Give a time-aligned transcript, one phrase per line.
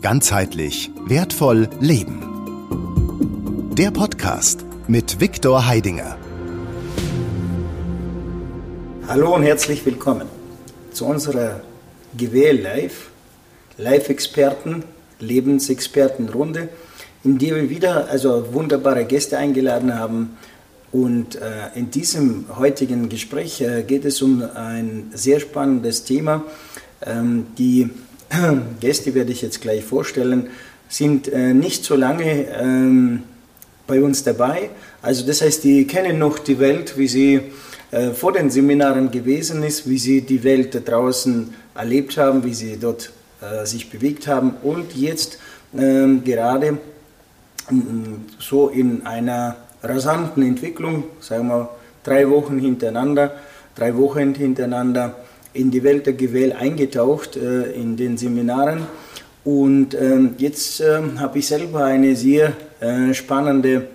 [0.00, 2.22] Ganzheitlich wertvoll leben.
[3.76, 6.16] Der Podcast mit Viktor Heidinger.
[9.08, 10.28] Hallo und herzlich willkommen
[10.92, 11.62] zu unserer
[12.16, 13.10] GWL Live,
[13.76, 14.84] Live-Experten,
[15.18, 16.68] Lebensexpertenrunde,
[17.24, 20.36] in der wir wieder also wunderbare Gäste eingeladen haben.
[20.92, 26.44] Und äh, in diesem heutigen Gespräch äh, geht es um ein sehr spannendes Thema.
[27.04, 27.90] Ähm, die
[28.80, 30.48] Gäste werde ich jetzt gleich vorstellen,
[30.88, 33.22] sind äh, nicht so lange ähm,
[33.86, 34.70] bei uns dabei.
[35.02, 37.40] Also das heißt, die kennen noch die Welt, wie sie
[37.90, 42.54] äh, vor den Seminaren gewesen ist, wie sie die Welt da draußen erlebt haben, wie
[42.54, 45.38] sie dort äh, sich bewegt haben und jetzt
[45.76, 46.78] ähm, gerade
[48.38, 51.70] so in einer rasanten Entwicklung, sagen wir
[52.02, 53.32] drei Wochen hintereinander,
[53.74, 55.14] drei Wochen hintereinander
[55.52, 58.86] in die Welt der Gewähl eingetaucht äh, in den Seminaren.
[59.44, 63.88] Und ähm, jetzt äh, habe ich selber eine sehr äh, spannende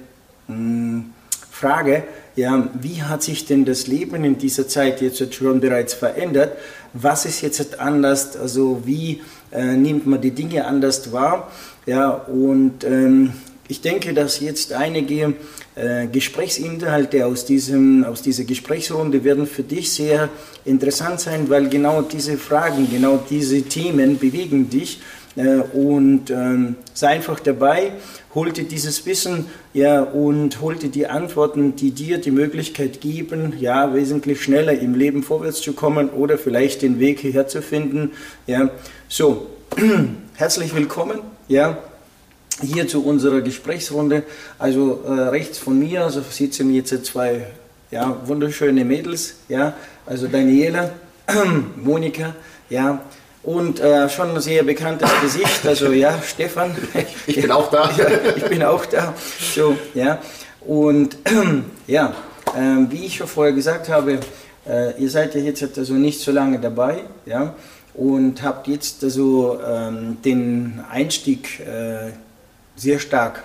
[0.48, 1.06] hm,
[1.52, 2.04] Frage.
[2.36, 6.58] Ja, wie hat sich denn das Leben in dieser Zeit jetzt schon bereits verändert?
[6.94, 8.36] Was ist jetzt anders?
[8.36, 11.52] Also wie äh, nimmt man die Dinge anders wahr?
[11.86, 13.34] Ja, und ähm,
[13.68, 15.36] ich denke, dass jetzt einige
[15.76, 20.30] äh, Gesprächsinhalte aus, diesem, aus dieser Gesprächsrunde werden für dich sehr
[20.66, 25.00] interessant sein, weil genau diese Fragen, genau diese Themen bewegen dich.
[25.36, 27.94] Äh, und ähm, sei einfach dabei,
[28.36, 33.54] hol dir dieses Wissen ja, und hol dir die Antworten, die dir die Möglichkeit geben,
[33.60, 38.12] ja, wesentlich schneller im Leben vorwärts zu kommen oder vielleicht den Weg hierher zu finden.
[38.46, 38.70] Ja.
[39.08, 39.48] So,
[40.36, 41.20] herzlich willkommen.
[41.48, 41.78] Ja,
[42.62, 44.24] hier zu unserer Gesprächsrunde.
[44.60, 47.48] Also äh, rechts von mir also sitzen jetzt zwei
[47.94, 49.74] ja, wunderschöne Mädels, ja,
[50.06, 50.92] also Daniela,
[51.76, 52.34] Monika,
[52.70, 53.02] ja,
[53.44, 56.76] und äh, schon ein sehr bekanntes Gesicht, also ja, Stefan.
[57.28, 57.92] Ich bin auch da.
[57.98, 59.14] Ja, ich bin auch da.
[59.54, 60.20] So, ja.
[60.62, 61.18] Und
[61.88, 62.16] ja,
[62.56, 64.20] äh, wie ich schon vorher gesagt habe,
[64.68, 67.54] äh, ihr seid ja jetzt also nicht so lange dabei, ja,
[67.94, 72.12] und habt jetzt also ähm, den Einstieg äh,
[72.76, 73.44] sehr stark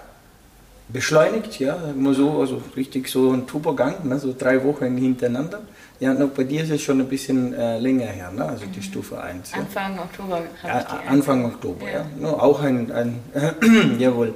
[0.88, 5.60] beschleunigt, ja, immer so, also richtig so ein Tubergang, ne, so drei Wochen hintereinander.
[6.00, 8.78] Ja, und bei dir ist es schon ein bisschen äh, länger her, ne, also die
[8.78, 8.82] mhm.
[8.82, 9.50] Stufe 1.
[9.50, 9.58] Ja.
[9.58, 11.92] Anfang Oktober ja, Anfang Oktober, ja.
[11.92, 12.06] ja.
[12.18, 13.20] No, auch ein, ein
[13.98, 14.34] jawohl,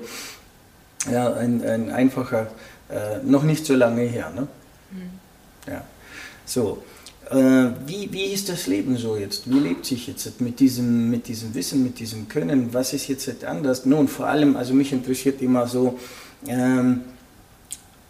[1.10, 2.48] ja, ein, ein einfacher,
[2.90, 4.46] äh, noch nicht so lange her, ne?
[4.90, 5.72] Mhm.
[5.72, 5.82] Ja,
[6.44, 6.82] so.
[7.32, 9.50] Äh, wie, wie ist das Leben so jetzt?
[9.50, 12.74] Wie lebt sich jetzt mit diesem, mit diesem Wissen, mit diesem Können?
[12.74, 13.86] Was ist jetzt anders?
[13.86, 15.98] Nun, vor allem, also mich interessiert immer so,
[16.46, 17.00] ähm,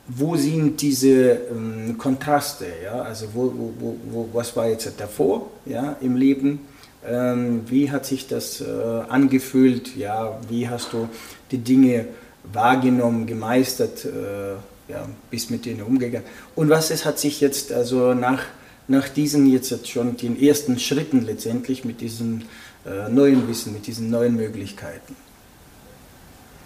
[0.09, 2.67] wo sind diese ähm, Kontraste?
[2.83, 3.03] Ja?
[3.03, 6.61] Also wo, wo, wo, was war jetzt davor ja, im Leben?
[7.07, 8.65] Ähm, wie hat sich das äh,
[9.09, 9.97] angefühlt?
[9.97, 11.09] Ja, wie hast du
[11.51, 12.07] die Dinge
[12.53, 14.53] wahrgenommen, gemeistert, äh,
[14.91, 16.27] ja, bist mit denen umgegangen?
[16.57, 18.43] Und was ist, hat sich jetzt also nach
[18.93, 22.43] nach diesen jetzt schon den ersten Schritten letztendlich mit diesem
[22.87, 25.17] äh, neuen Wissen, mit diesen neuen Möglichkeiten?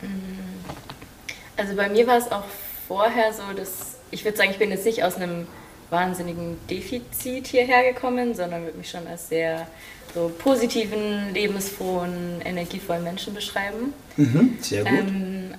[0.03, 0.07] Mm.
[1.57, 2.45] Also bei mir war es auch
[2.87, 5.47] vorher so, dass ich würde sagen, ich bin jetzt nicht aus einem
[5.89, 9.67] wahnsinnigen Defizit hierher gekommen, sondern würde mich schon als sehr
[10.15, 13.93] so positiven, lebensfrohen, energievollen Menschen beschreiben.
[14.17, 14.93] Mhm, sehr gut.
[14.93, 15.55] Ähm,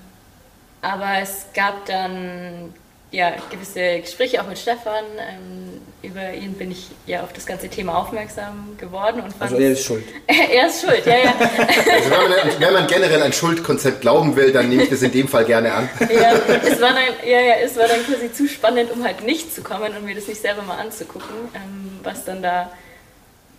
[0.82, 2.74] aber es gab dann
[3.12, 5.06] ja, gewisse Gespräche auch mit Stefan.
[5.18, 9.22] Ähm, über ihn bin ich ja auf das ganze Thema aufmerksam geworden.
[9.22, 10.04] Und also er ist schuld.
[10.28, 11.34] er ist schuld, ja, ja.
[11.40, 15.12] Also wenn, man, wenn man, generell ein Schuldkonzept glauben will, dann nehme ich das in
[15.12, 15.90] dem Fall gerne an.
[16.00, 19.54] ja, es war dann, ja, ja, es war dann quasi zu spannend, um halt nicht
[19.54, 22.72] zu kommen und mir das nicht selber mal anzugucken, ähm, was dann da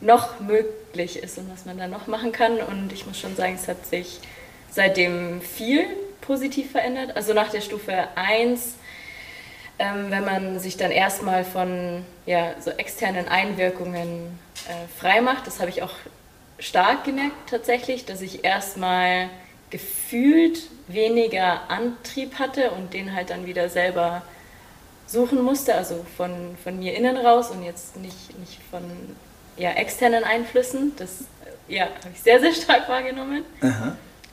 [0.00, 2.58] noch möglich ist und was man da noch machen kann.
[2.58, 4.20] Und ich muss schon sagen, es hat sich
[4.70, 5.84] seitdem viel
[6.20, 7.16] positiv verändert.
[7.16, 8.72] Also nach der Stufe 1 ähm,
[9.78, 15.46] wenn man sich dann erstmal von ja, so externen Einwirkungen äh, frei macht.
[15.46, 15.94] Das habe ich auch
[16.58, 19.30] stark gemerkt tatsächlich, dass ich erstmal
[19.70, 24.22] gefühlt weniger Antrieb hatte und den halt dann wieder selber
[25.06, 28.82] suchen musste, also von, von mir innen raus und jetzt nicht, nicht von
[29.56, 30.92] ja, externen Einflüssen.
[30.96, 31.24] Das
[31.68, 33.44] ja, habe ich sehr, sehr stark wahrgenommen.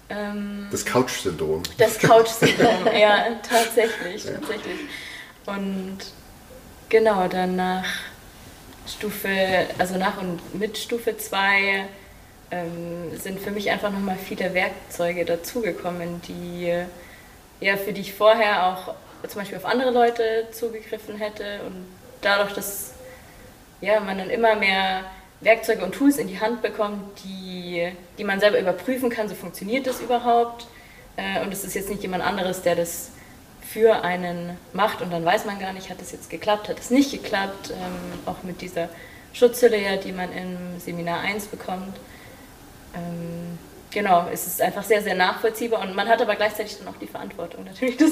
[0.10, 1.64] Ähm, das Couch-Syndrom.
[1.78, 4.80] Das Couch-Syndrom, ja, tatsächlich, tatsächlich.
[5.46, 5.98] Und
[6.90, 7.86] genau, dann nach
[8.88, 9.30] Stufe,
[9.78, 11.86] also nach und mit Stufe 2
[12.52, 16.74] ähm, sind für mich einfach nochmal viele Werkzeuge dazugekommen, die
[17.60, 18.96] ja, für die ich vorher auch
[19.28, 21.86] zum Beispiel auf andere Leute zugegriffen hätte und
[22.22, 22.94] dadurch, dass
[23.82, 25.06] ja, man dann immer mehr
[25.42, 29.86] Werkzeuge und Tools in die Hand bekommt, die, die man selber überprüfen kann, so funktioniert
[29.88, 30.68] das überhaupt.
[31.18, 33.12] Äh, und es ist jetzt nicht jemand anderes, der das
[33.72, 36.92] für einen macht und dann weiß man gar nicht, hat es jetzt geklappt, hat es
[36.92, 38.90] nicht geklappt, ähm, auch mit dieser
[39.34, 41.96] Schutzhülle, ja, die man im Seminar 1 bekommt.
[42.96, 43.58] Ähm,
[43.92, 47.08] genau, es ist einfach sehr, sehr nachvollziehbar und man hat aber gleichzeitig dann auch die
[47.08, 48.12] Verantwortung, natürlich das,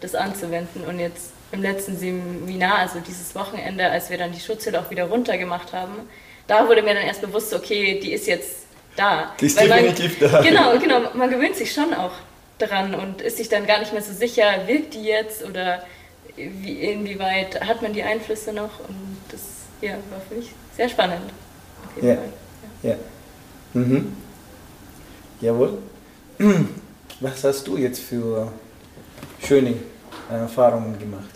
[0.00, 0.84] das anzuwenden.
[0.84, 5.04] Und jetzt im letzten Seminar, also dieses Wochenende, als wir dann die Schutzhülle auch wieder
[5.04, 6.08] runtergemacht haben,
[6.46, 9.32] da wurde mir dann erst bewusst, okay, die ist jetzt da.
[9.38, 10.40] Die ist Weil man, definitiv da.
[10.40, 12.12] Genau, genau, man gewöhnt sich schon auch
[12.58, 15.82] dran und ist sich dann gar nicht mehr so sicher, wirkt die jetzt oder
[16.36, 19.40] wie, inwieweit hat man die Einflüsse noch und das
[19.80, 21.22] ja, war für mich sehr spannend.
[21.86, 22.14] Auf jeden Ja.
[22.16, 22.32] Fall.
[22.82, 22.94] Ja.
[23.74, 24.16] Mhm.
[25.40, 25.78] Jawohl.
[27.20, 28.52] Was hast du jetzt für
[29.44, 29.74] schöne
[30.30, 31.30] Erfahrungen gemacht?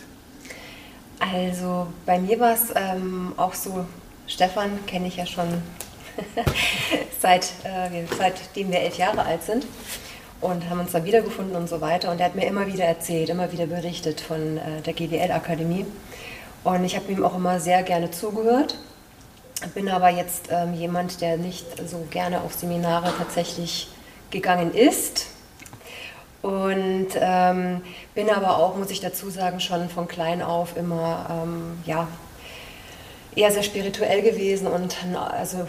[1.19, 3.85] Also bei mir war es ähm, auch so,
[4.27, 5.49] Stefan kenne ich ja schon
[7.21, 9.67] seit, äh, seitdem wir elf Jahre alt sind
[10.43, 12.11] und haben uns dann wiedergefunden und so weiter.
[12.11, 15.87] Und er hat mir immer wieder erzählt, immer wieder berichtet von äh, der GWL-Akademie.
[16.65, 18.77] Und ich habe ihm auch immer sehr gerne zugehört.
[19.75, 23.89] Bin aber jetzt ähm, jemand, der nicht so gerne auf Seminare tatsächlich
[24.31, 25.27] gegangen ist.
[26.43, 27.81] Und ähm,
[28.17, 32.09] bin aber auch, muss ich dazu sagen, schon von klein auf immer ähm, ja,
[33.37, 35.69] eher sehr spirituell gewesen und also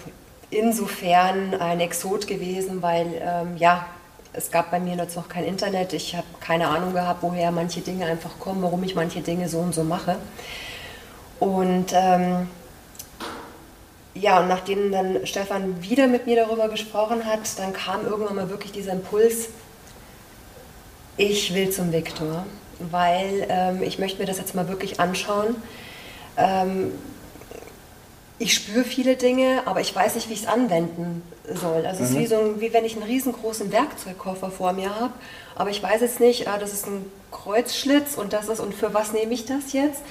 [0.49, 3.85] insofern ein Exot gewesen, weil ähm, ja,
[4.33, 5.93] es gab bei mir jetzt noch kein Internet.
[5.93, 9.59] Ich habe keine Ahnung gehabt, woher manche Dinge einfach kommen, warum ich manche Dinge so
[9.59, 10.17] und so mache.
[11.39, 12.47] Und ähm,
[14.15, 18.49] ja, und nachdem dann Stefan wieder mit mir darüber gesprochen hat, dann kam irgendwann mal
[18.49, 19.49] wirklich dieser Impuls,
[21.17, 22.45] ich will zum Viktor,
[22.79, 25.55] weil ähm, ich möchte mir das jetzt mal wirklich anschauen.
[26.37, 26.91] Ähm,
[28.43, 31.85] ich spüre viele Dinge, aber ich weiß nicht, wie ich es anwenden soll.
[31.85, 35.13] Also es ist wie, so ein, wie wenn ich einen riesengroßen Werkzeugkoffer vor mir habe,
[35.55, 38.93] aber ich weiß jetzt nicht, ah, das ist ein Kreuzschlitz und das ist, und für
[38.93, 40.01] was nehme ich das jetzt?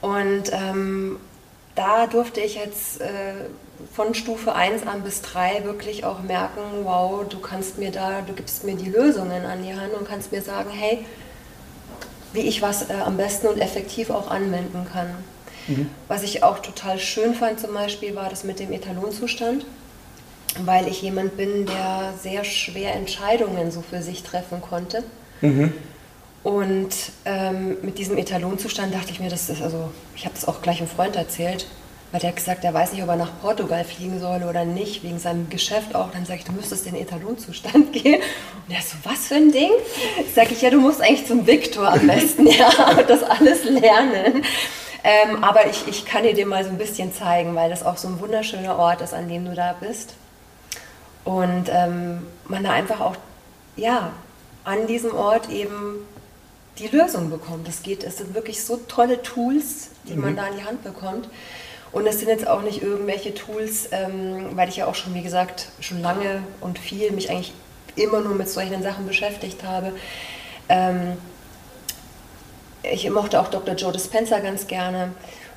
[0.00, 1.18] Und ähm,
[1.74, 3.34] da durfte ich jetzt äh,
[3.94, 8.32] von Stufe 1 an bis 3 wirklich auch merken, wow, du kannst mir da, du
[8.32, 11.04] gibst mir die Lösungen an die Hand und kannst mir sagen, hey,
[12.32, 15.14] wie ich was äh, am besten und effektiv auch anwenden kann.
[16.08, 19.64] Was ich auch total schön fand zum Beispiel, war das mit dem Etalonzustand,
[20.64, 25.04] weil ich jemand bin, der sehr schwer Entscheidungen so für sich treffen konnte.
[26.42, 26.94] Und
[27.26, 30.78] ähm, mit diesem Etalonzustand dachte ich mir, das ist also, ich habe das auch gleich
[30.78, 31.66] einem Freund erzählt,
[32.12, 35.04] weil der hat gesagt, er weiß nicht, ob er nach Portugal fliegen soll oder nicht,
[35.04, 36.10] wegen seinem Geschäft auch.
[36.10, 38.20] Dann sage ich, du müsstest in den Etalonzustand gehen.
[38.66, 39.70] Und er so, was für ein Ding?
[40.34, 44.42] Sag ich, ja, du musst eigentlich zum Viktor am besten, ja, und das alles lernen.
[45.02, 47.96] Ähm, aber ich, ich kann dir den mal so ein bisschen zeigen, weil das auch
[47.96, 50.14] so ein wunderschöner Ort ist, an dem du da bist.
[51.24, 53.16] Und ähm, man da einfach auch,
[53.76, 54.12] ja,
[54.64, 56.06] an diesem Ort eben
[56.78, 57.68] die Lösung bekommt.
[57.68, 61.28] Es geht, es sind wirklich so tolle Tools, die man da in die Hand bekommt.
[61.92, 65.22] Und es sind jetzt auch nicht irgendwelche Tools, ähm, weil ich ja auch schon, wie
[65.22, 67.52] gesagt, schon lange und viel mich eigentlich
[67.96, 69.92] immer nur mit solchen Sachen beschäftigt habe.
[70.68, 71.16] Ähm,
[72.82, 73.74] ich mochte auch Dr.
[73.74, 75.12] Joe Dispenza ganz gerne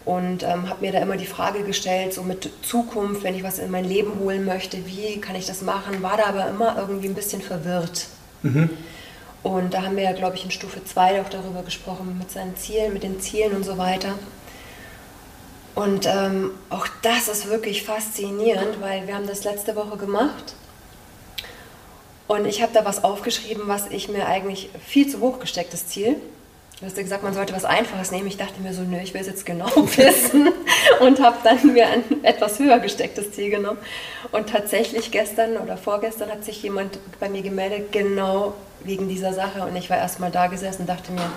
[0.06, 3.60] und ähm, habe mir da immer die Frage gestellt, so mit Zukunft, wenn ich was
[3.60, 6.02] in mein Leben holen möchte, wie kann ich das machen?
[6.04, 8.08] War da aber immer irgendwie ein bisschen verwirrt.
[9.44, 12.56] Und da haben wir ja, glaube ich, in Stufe 2 auch darüber gesprochen, mit seinen
[12.56, 14.16] Zielen, mit den Zielen und so weiter.
[15.76, 20.54] Und ähm, auch das ist wirklich faszinierend, weil wir haben das letzte Woche gemacht.
[22.28, 26.18] Und ich habe da was aufgeschrieben, was ich mir eigentlich viel zu hoch gestecktes Ziel.
[26.80, 28.28] Du hast ja gesagt, man sollte was Einfaches nehmen.
[28.28, 30.50] Ich dachte mir so, nö, ich will es jetzt genau wissen
[31.00, 33.78] und habe dann mir ein etwas höher gestecktes Ziel genommen.
[34.32, 38.54] Und tatsächlich gestern oder vorgestern hat sich jemand bei mir gemeldet, genau
[38.84, 39.62] wegen dieser Sache.
[39.62, 41.32] Und ich war erstmal da gesessen und dachte mir,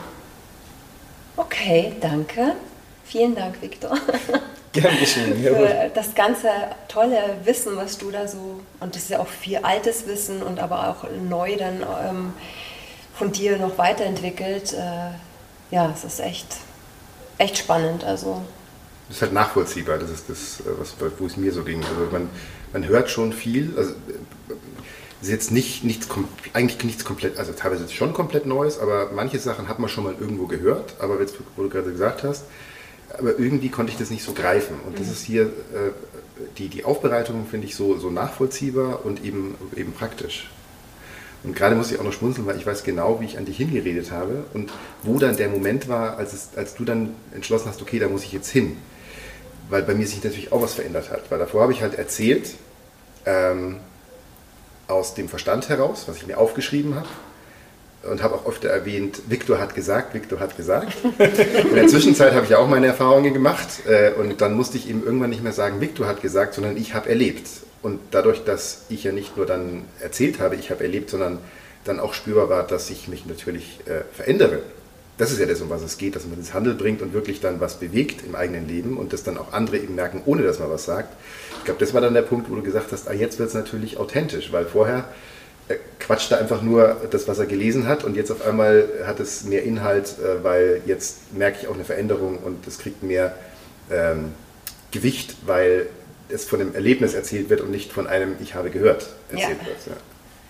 [1.37, 2.55] okay, danke.
[3.05, 3.97] Vielen Dank, Viktor,
[4.73, 5.37] Gern geschehen.
[5.43, 6.49] Für das ganze
[6.89, 10.59] tolle Wissen, was du da so, und das ist ja auch viel altes Wissen und
[10.59, 12.35] aber auch neu dann ähm,
[13.17, 14.73] von dir noch weiterentwickelt.
[14.73, 15.11] Äh,
[15.75, 16.59] ja, es ist echt,
[17.39, 18.05] echt spannend.
[18.05, 18.43] Also
[19.09, 21.83] Das ist halt nachvollziehbar, das ist das, äh, was, wo es mir so ging.
[21.83, 22.29] Also man,
[22.73, 23.95] man hört schon viel, also äh,
[25.21, 26.09] es ist jetzt nicht, nichts,
[26.53, 30.15] eigentlich nichts komplett, also teilweise schon komplett Neues, aber manche Sachen hat man schon mal
[30.21, 32.45] irgendwo gehört, aber jetzt, wo du gerade gesagt hast,
[33.19, 34.79] aber irgendwie konnte ich das nicht so greifen.
[34.87, 35.93] Und das ist hier, äh,
[36.59, 40.51] die, die Aufbereitung finde ich so, so nachvollziehbar und eben, eben praktisch.
[41.47, 43.57] Und gerade muss ich auch noch schmunzeln, weil ich weiß genau, wie ich an dich
[43.57, 44.73] hingeredet habe und
[45.05, 48.25] wo dann der Moment war, als, es, als du dann entschlossen hast, okay, da muss
[48.25, 48.77] ich jetzt hin.
[49.69, 51.31] weil bei mir sich natürlich auch was verändert hat.
[51.31, 52.55] Weil davor habe ich halt erzählt,
[53.25, 53.79] ähm,
[54.89, 57.09] aus dem Verstand heraus, was ich mir aufgeschrieben habe.
[58.09, 60.93] Und habe auch öfter erwähnt, Viktor hat gesagt, Viktor hat gesagt.
[61.19, 63.67] In der Zwischenzeit habe ich auch meine Erfahrungen gemacht.
[63.89, 66.95] Äh, und dann musste ich eben irgendwann nicht mehr sagen, Viktor hat gesagt, sondern ich
[66.95, 67.49] habe erlebt.
[67.87, 71.39] Und dadurch, dass ich ja nicht nur dann erzählt habe, ich habe erlebt, sondern
[71.85, 74.59] dann auch spürbar war, dass ich mich natürlich äh, verändere.
[75.19, 77.39] Das ist ja das, um was es geht, dass man ins Handel bringt und wirklich
[77.41, 80.59] dann was bewegt im eigenen Leben und das dann auch andere eben merken, ohne dass
[80.59, 81.15] man was sagt.
[81.59, 83.55] Ich glaube, das war dann der Punkt, wo du gesagt hast, ah, jetzt wird es
[83.55, 85.05] natürlich authentisch, weil vorher
[85.69, 89.21] äh, quatscht er einfach nur das, was er gelesen hat und jetzt auf einmal hat
[89.21, 93.37] es mehr Inhalt, äh, weil jetzt merke ich auch eine Veränderung und es kriegt mehr
[93.93, 94.33] ähm,
[94.91, 95.87] Gewicht, weil
[96.29, 99.67] es von einem Erlebnis erzählt wird und nicht von einem Ich habe gehört erzählt Ja.
[99.67, 99.87] wird.
[99.87, 99.93] Ja.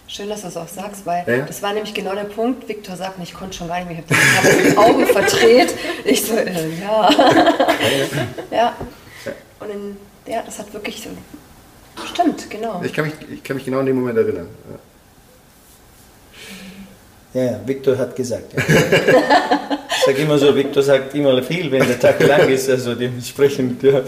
[0.08, 1.44] Schön, dass du es auch sagst, weil Ja, ja.
[1.46, 2.68] das war nämlich genau der Punkt.
[2.68, 5.74] Viktor sagt, ich konnte schon gar nicht mehr, ich habe die Augen verdreht.
[6.04, 7.10] Ich so, äh, ja.
[8.50, 8.76] ja.
[9.58, 9.96] Und in,
[10.32, 11.10] ja, das hat wirklich so.
[12.12, 12.82] Stimmt, genau.
[12.84, 14.48] Ich, kann mich, ich kann mich genau an den Moment erinnern.
[17.34, 17.42] Ja.
[17.42, 18.52] Ja, ja, Viktor hat gesagt.
[18.54, 18.62] Ja.
[19.90, 23.82] Ich sage immer so, Viktor sagt immer viel, wenn der Tag lang ist, also dementsprechend,
[23.82, 24.02] ja.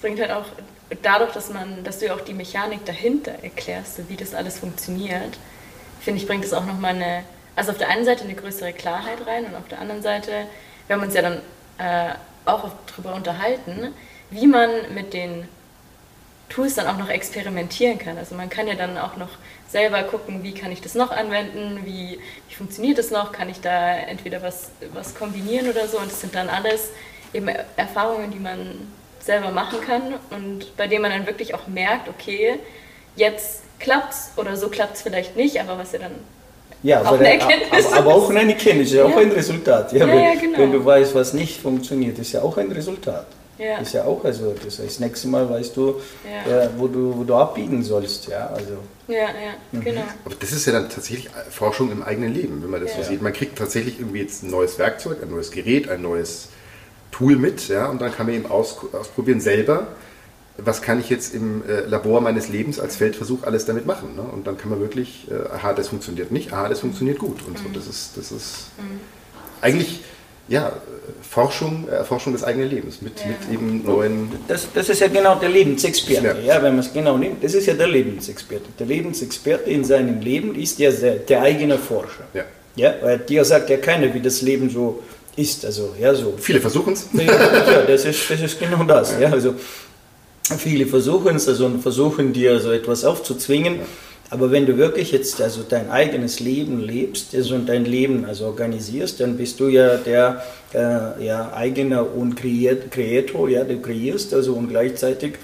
[0.00, 0.46] Bringt halt auch
[1.02, 5.38] dadurch, dass man, dass du ja auch die Mechanik dahinter erklärst, wie das alles funktioniert,
[6.00, 7.24] finde ich, bringt es auch nochmal eine,
[7.56, 10.46] also auf der einen Seite eine größere Klarheit rein und auf der anderen Seite,
[10.86, 11.40] wir haben uns ja dann
[11.78, 12.14] äh,
[12.46, 13.94] auch darüber unterhalten,
[14.30, 15.46] wie man mit den
[16.48, 18.18] Tools dann auch noch experimentieren kann.
[18.18, 19.30] Also man kann ja dann auch noch
[19.68, 23.60] selber gucken, wie kann ich das noch anwenden, wie, wie funktioniert das noch, kann ich
[23.60, 25.98] da entweder was, was kombinieren oder so.
[25.98, 26.88] Und das sind dann alles
[27.32, 28.88] eben Erfahrungen, die man
[29.20, 32.54] selber machen kann und bei denen man dann wirklich auch merkt, okay,
[33.16, 36.12] jetzt klappt's oder so klappt's vielleicht nicht, aber was ja dann
[36.82, 37.86] Ja, Auch aber, eine Erkenntnis.
[37.86, 39.92] aber, aber auch eine Erkenntnis, ja auch ein Resultat.
[39.92, 40.58] Ja, Ja, wenn, ja, genau.
[40.58, 43.26] wenn du weißt, was nicht funktioniert, ist ja auch ein Resultat.
[43.58, 43.76] Ja.
[43.76, 46.00] Ist ja auch, also das heißt, das nächste Mal weißt du,
[46.46, 46.62] Ja.
[46.62, 48.26] äh, wo, du, wo du abbiegen sollst.
[48.28, 48.78] Ja, also.
[49.06, 49.28] Ja, ja,
[49.72, 49.80] Mhm.
[49.84, 50.00] genau.
[50.24, 53.02] Aber das ist ja dann tatsächlich Forschung im eigenen Leben, wenn man das Ja.
[53.02, 53.20] so sieht.
[53.20, 56.48] Man kriegt tatsächlich irgendwie jetzt ein neues Werkzeug, ein neues Gerät, ein neues
[57.10, 59.88] Tool mit, ja, und dann kann man eben aus, ausprobieren selber,
[60.56, 64.14] was kann ich jetzt im äh, Labor meines Lebens als Feldversuch alles damit machen.
[64.16, 64.22] Ne?
[64.22, 67.38] Und dann kann man wirklich, äh, aha, das funktioniert nicht, aha, das funktioniert gut.
[67.46, 68.66] Und so, das ist, das ist
[69.62, 70.00] eigentlich,
[70.48, 70.72] ja,
[71.22, 73.26] Forschung, äh, Erforschung des eigenen Lebens mit, Ja.
[73.28, 76.56] mit eben neuen Das, das ist ja genau der Lebensexperte, Ja.
[76.56, 76.62] ja.
[76.62, 77.42] wenn man es genau nimmt.
[77.42, 78.66] Das ist ja der Lebensexperte.
[78.78, 82.24] Der Lebensexperte in seinem Leben ist ja der, der eigene Forscher.
[82.34, 82.44] Ja.
[82.76, 85.02] Ja, weil dir sagt ja keiner, wie das Leben so
[85.36, 85.64] ist.
[85.64, 86.34] Also, ja, so.
[86.38, 87.06] Viele versuchen es.
[87.12, 89.14] Ja, ja, das ist, das ist genau das.
[89.20, 89.54] Ja, also
[90.58, 93.80] viele versuchen es, also und versuchen dir so etwas aufzuzwingen.
[94.32, 98.46] Aber wenn du wirklich jetzt also dein eigenes Leben lebst also und dein Leben also
[98.46, 104.32] organisierst, dann bist du ja der äh, ja, eigener und kreiert, Kreator, ja, du kreierst
[104.32, 105.34] also und gleichzeitig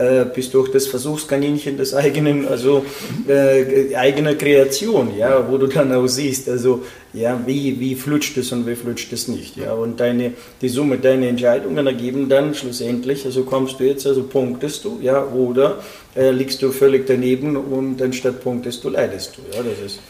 [0.00, 2.84] äh, bist du auch das Versuchskaninchen des eigenen, also
[3.28, 8.50] äh, eigener Kreation, ja, wo du dann auch siehst, also ja, wie, wie flutscht es
[8.52, 13.26] und wie flutscht es nicht, ja, und deine, die Summe deiner Entscheidungen ergeben dann schlussendlich,
[13.26, 15.82] also kommst du jetzt, also punktest du, ja, oder
[16.16, 20.00] äh, liegst du völlig daneben und anstatt punktest du, leidest du, ja, das ist,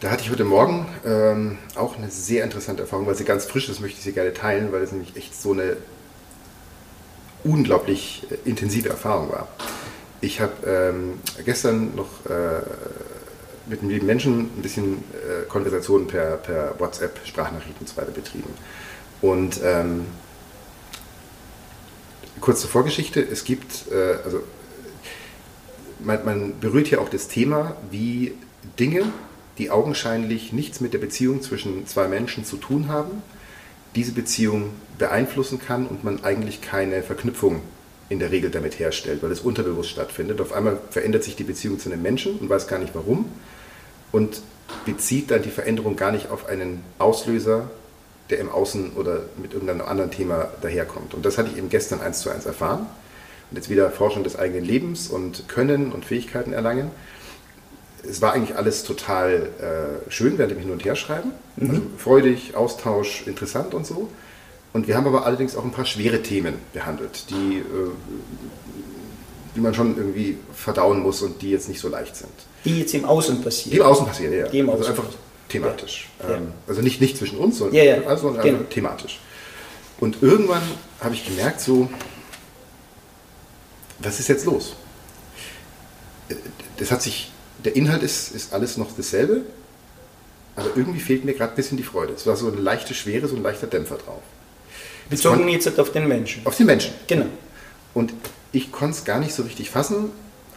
[0.00, 3.68] Da hatte ich heute Morgen ähm, auch eine sehr interessante Erfahrung, weil sie ganz frisch
[3.68, 5.76] ist, möchte ich sie gerne teilen, weil es nämlich echt so eine
[7.44, 9.48] unglaublich äh, intensive Erfahrung war.
[10.20, 12.60] Ich habe ähm, gestern noch äh,
[13.66, 18.10] mit einem lieben Menschen ein bisschen äh, Konversationen per, per WhatsApp, Sprachnachrichten und so weiter
[18.10, 18.50] betrieben.
[19.22, 20.06] Und ähm,
[22.40, 24.42] kurz zur Vorgeschichte, es gibt, äh, also
[26.00, 28.34] man, man berührt hier auch das Thema, wie
[28.78, 29.04] Dinge,
[29.58, 33.22] die augenscheinlich nichts mit der Beziehung zwischen zwei Menschen zu tun haben,
[33.94, 37.62] diese Beziehung beeinflussen kann und man eigentlich keine Verknüpfung
[38.08, 40.40] in der Regel damit herstellt, weil es unterbewusst stattfindet.
[40.40, 43.26] Auf einmal verändert sich die Beziehung zu einem Menschen und weiß gar nicht warum
[44.12, 44.42] und
[44.84, 47.70] bezieht dann die Veränderung gar nicht auf einen Auslöser,
[48.28, 51.14] der im Außen oder mit irgendeinem anderen Thema daherkommt.
[51.14, 52.86] Und das hatte ich eben gestern eins zu eins erfahren.
[53.50, 56.90] Und jetzt wieder Forschung des eigenen Lebens und Können und Fähigkeiten erlangen.
[58.08, 59.48] Es war eigentlich alles total
[60.08, 61.32] äh, schön, während wir hin und her schreiben.
[61.60, 64.08] Also freudig, Austausch, interessant und so.
[64.72, 67.62] Und wir haben aber allerdings auch ein paar schwere Themen behandelt, die, äh,
[69.56, 72.30] die man schon irgendwie verdauen muss und die jetzt nicht so leicht sind.
[72.64, 73.74] die jetzt im Außen passiert.
[73.74, 74.46] Die im Außen passieren, ja.
[74.48, 75.24] Die im also Außen einfach passieren.
[75.48, 76.08] thematisch.
[76.22, 76.36] Ja.
[76.36, 78.02] Ähm, also nicht, nicht zwischen uns, sondern Ja, ja.
[78.06, 78.58] also, sondern Genau.
[78.58, 79.18] einfach thematisch.
[79.98, 80.62] Und irgendwann
[81.00, 81.90] habe ich gemerkt, so,
[83.98, 84.74] was ist jetzt los?
[86.28, 86.34] Äh,
[86.78, 87.30] Das hat sich,
[87.64, 89.42] der Inhalt ist, ist alles noch dasselbe,
[90.56, 92.12] aber irgendwie fehlt mir gerade ein bisschen die Freude.
[92.12, 94.22] Es war so eine leichte Schwere, so ein leichter Dämpfer drauf.
[95.08, 96.46] Bezogen jetzt auf den Menschen.
[96.46, 96.94] Auf den Menschen.
[97.06, 97.26] Genau.
[97.94, 98.12] Und
[98.52, 100.10] ich konnte es gar nicht so richtig fassen,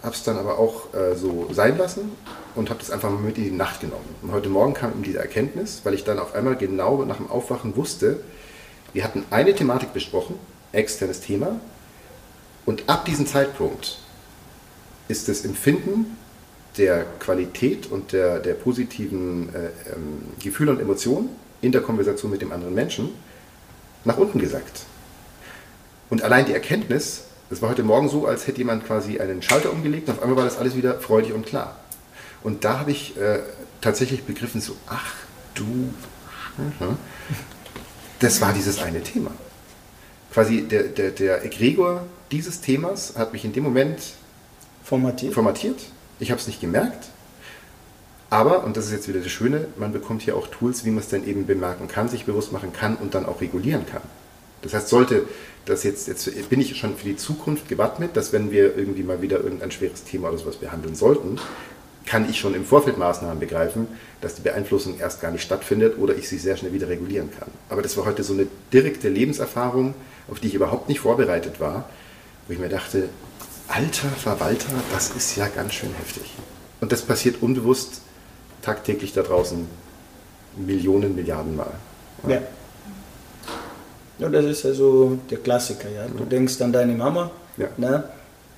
[0.04, 2.12] habe es dann aber auch äh, so sein lassen
[2.56, 4.16] und habe das einfach mal mit in die Nacht genommen.
[4.22, 7.32] Und heute Morgen kam ihm diese Erkenntnis, weil ich dann auf einmal genau nach dem
[7.32, 8.20] Aufwachen wusste,
[8.92, 10.36] wir hatten eine Thematik besprochen,
[10.72, 11.60] externes Thema,
[12.66, 13.98] und ab diesem Zeitpunkt
[15.08, 16.18] ist das Empfinden
[16.78, 21.30] der Qualität und der, der positiven äh, ähm, Gefühle und Emotionen
[21.62, 23.10] in der Konversation mit dem anderen Menschen
[24.06, 24.86] nach unten gesackt.
[26.10, 29.72] Und allein die Erkenntnis, das war heute Morgen so, als hätte jemand quasi einen Schalter
[29.72, 31.80] umgelegt und auf einmal war das alles wieder freudig und klar.
[32.44, 33.40] Und da habe ich äh,
[33.82, 35.14] tatsächlich begriffen, so, ach
[35.56, 35.94] du,
[38.20, 39.32] das war dieses eine Thema.
[40.32, 44.00] Quasi der, der, der Egregor dieses Themas hat mich in dem Moment
[44.84, 45.34] Formatiert.
[45.34, 45.80] formatiert.
[46.24, 47.10] Ich habe es nicht gemerkt.
[48.30, 51.00] Aber, und das ist jetzt wieder das Schöne, man bekommt hier auch Tools, wie man
[51.00, 54.02] es dann eben bemerken kann, sich bewusst machen kann und dann auch regulieren kann.
[54.62, 55.26] Das heißt, sollte
[55.66, 59.22] das jetzt, jetzt bin ich schon für die Zukunft gewappnet, dass wenn wir irgendwie mal
[59.22, 61.40] wieder irgendein schweres Thema oder sowas behandeln sollten,
[62.06, 63.88] kann ich schon im Vorfeld Maßnahmen begreifen,
[64.22, 67.50] dass die Beeinflussung erst gar nicht stattfindet oder ich sie sehr schnell wieder regulieren kann.
[67.68, 69.94] Aber das war heute so eine direkte Lebenserfahrung,
[70.30, 71.90] auf die ich überhaupt nicht vorbereitet war,
[72.48, 73.10] wo ich mir dachte,
[73.68, 76.26] alter Verwalter, das ist ja ganz schön heftig.
[76.82, 78.02] Und das passiert unbewusst
[78.62, 79.68] tagtäglich da draußen
[80.58, 81.74] Millionen, Milliarden Mal.
[82.28, 82.42] Ja.
[84.20, 84.30] ja.
[84.30, 85.90] Das ist also der Klassiker.
[85.90, 86.08] Ja.
[86.08, 87.32] Du denkst an deine Mama.
[87.58, 87.68] Ja.
[87.78, 88.04] Ne?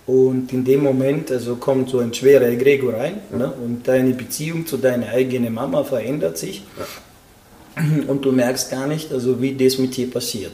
[0.05, 3.37] Und in dem Moment also kommt so ein schwerer Egregor rein ja.
[3.37, 3.51] ne?
[3.51, 6.63] und deine Beziehung zu deiner eigenen Mama verändert sich.
[6.77, 7.83] Ja.
[8.07, 10.53] Und du merkst gar nicht, also wie das mit dir passiert.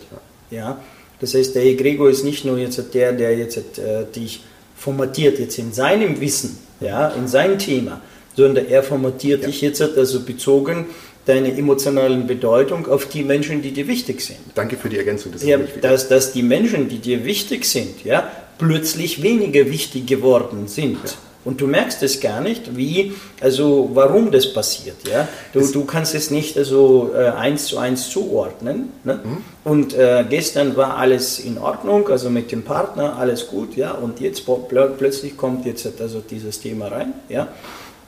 [0.50, 0.80] Ja.
[1.22, 4.44] Das heißt, der Egregor ist nicht nur jetzt der, der jetzt äh, dich
[4.76, 8.02] formatiert jetzt in seinem Wissen, ja, in sein Thema,
[8.36, 9.48] sondern er formatiert ja.
[9.48, 10.88] dich jetzt also bezogen
[11.26, 14.40] deine emotionalen Bedeutung auf die Menschen, die dir wichtig sind.
[14.56, 15.32] Danke für die Ergänzung.
[15.32, 20.68] Das ja, dass, dass die Menschen, die dir wichtig sind, ja, plötzlich weniger wichtig geworden
[20.68, 20.98] sind.
[21.04, 21.12] Ja.
[21.44, 25.08] Und du merkst es gar nicht, wie, also warum das passiert.
[25.08, 25.28] Ja?
[25.54, 28.90] Du, du kannst es nicht also, äh, eins zu eins zuordnen.
[29.04, 29.20] Ne?
[29.24, 29.38] Mhm.
[29.64, 33.92] Und äh, gestern war alles in Ordnung, also mit dem Partner alles gut, ja.
[33.92, 37.48] Und jetzt pl plötzlich kommt jetzt also dieses Thema rein, ja.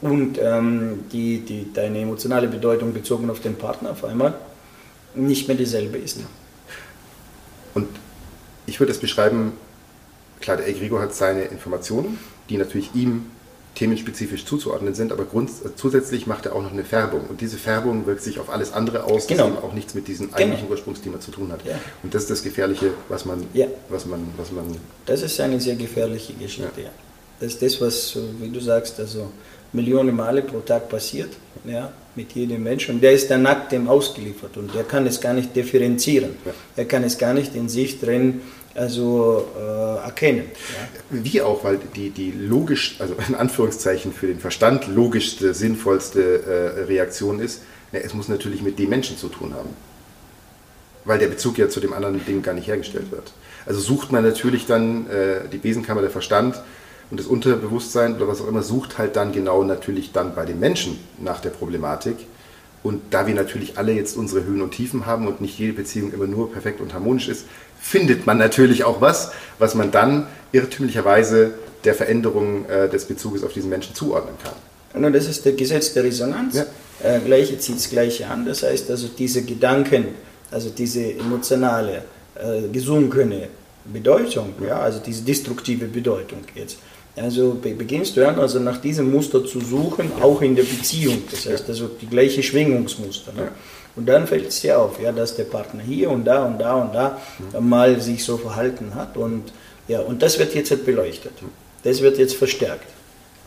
[0.02, 4.34] Und ähm, die, die, deine emotionale Bedeutung bezogen auf den Partner auf einmal
[5.16, 6.20] nicht mehr dieselbe ist.
[7.74, 7.88] Und
[8.66, 9.54] ich würde es beschreiben,
[10.40, 12.20] klar, der Egregor hat seine Informationen,
[12.50, 13.26] die natürlich ihm
[13.76, 15.26] themenspezifisch zuzuordnen sind, aber
[15.76, 17.22] zusätzlich macht er auch noch eine Färbung.
[17.28, 19.48] Und diese Färbung wirkt sich auf alles andere aus, genau.
[19.48, 20.38] das eben auch nichts mit diesem genau.
[20.38, 21.66] eigentlichen Ursprungsthema zu tun hat.
[21.66, 21.80] Ja.
[22.04, 23.66] Und das ist das Gefährliche, was man, ja.
[23.90, 24.66] was man, was man.
[25.06, 26.82] Das ist eine sehr gefährliche Geschichte.
[26.82, 26.90] Ja.
[27.40, 29.32] Das ist das, was, wie du sagst, also
[29.74, 31.32] Millionen Male pro Tag passiert,
[31.66, 32.96] ja, mit jedem Menschen.
[32.96, 36.36] Und der ist dann nackt dem ausgeliefert und der kann es gar nicht differenzieren.
[36.76, 38.42] Er kann es gar nicht in sich drin
[38.76, 40.46] also äh, erkennen.
[40.46, 41.24] Ja.
[41.24, 46.84] Wie auch, weil die, die logisch, also in Anführungszeichen für den Verstand logischste, sinnvollste äh,
[46.84, 49.70] Reaktion ist, na, es muss natürlich mit dem Menschen zu tun haben.
[51.06, 53.34] Weil der Bezug ja zu dem anderen Ding gar nicht hergestellt wird.
[53.66, 56.62] Also sucht man natürlich dann äh, die Besenkammer der Verstand
[57.12, 60.60] und das Unterbewusstsein oder was auch immer, sucht halt dann genau natürlich dann bei den
[60.60, 62.18] Menschen nach der Problematik.
[62.82, 66.12] Und da wir natürlich alle jetzt unsere Höhen und Tiefen haben und nicht jede Beziehung
[66.12, 67.46] immer nur perfekt und harmonisch ist,
[67.84, 71.52] findet man natürlich auch was, was man dann irrtümlicherweise
[71.84, 75.04] der Veränderung äh, des Bezuges auf diesen Menschen zuordnen kann.
[75.04, 76.56] Und das ist das Gesetz der Resonanz.
[76.56, 76.66] Ja.
[77.04, 78.46] Äh, Gleiche zieht das Gleiche an.
[78.46, 80.06] Das heißt also, diese Gedanken,
[80.50, 82.04] also diese emotionale,
[82.36, 83.50] äh, gesunkene
[83.86, 86.78] Bedeutung, ja, also diese destruktive Bedeutung jetzt.
[87.16, 91.22] Also beginnst du an, also nach diesem Muster zu suchen, auch in der Beziehung.
[91.30, 93.34] Das heißt also die gleiche Schwingungsmuster.
[93.34, 93.42] Ne?
[93.44, 93.52] Ja.
[93.96, 96.76] Und dann fällt es dir auf, ja, dass der Partner hier und da und da
[96.76, 97.20] und da
[97.54, 97.70] mhm.
[97.70, 99.18] mal sich so verhalten hat.
[99.18, 99.54] Und,
[99.88, 101.34] ja, und das wird jetzt halt beleuchtet.
[101.84, 102.88] Das wird jetzt verstärkt.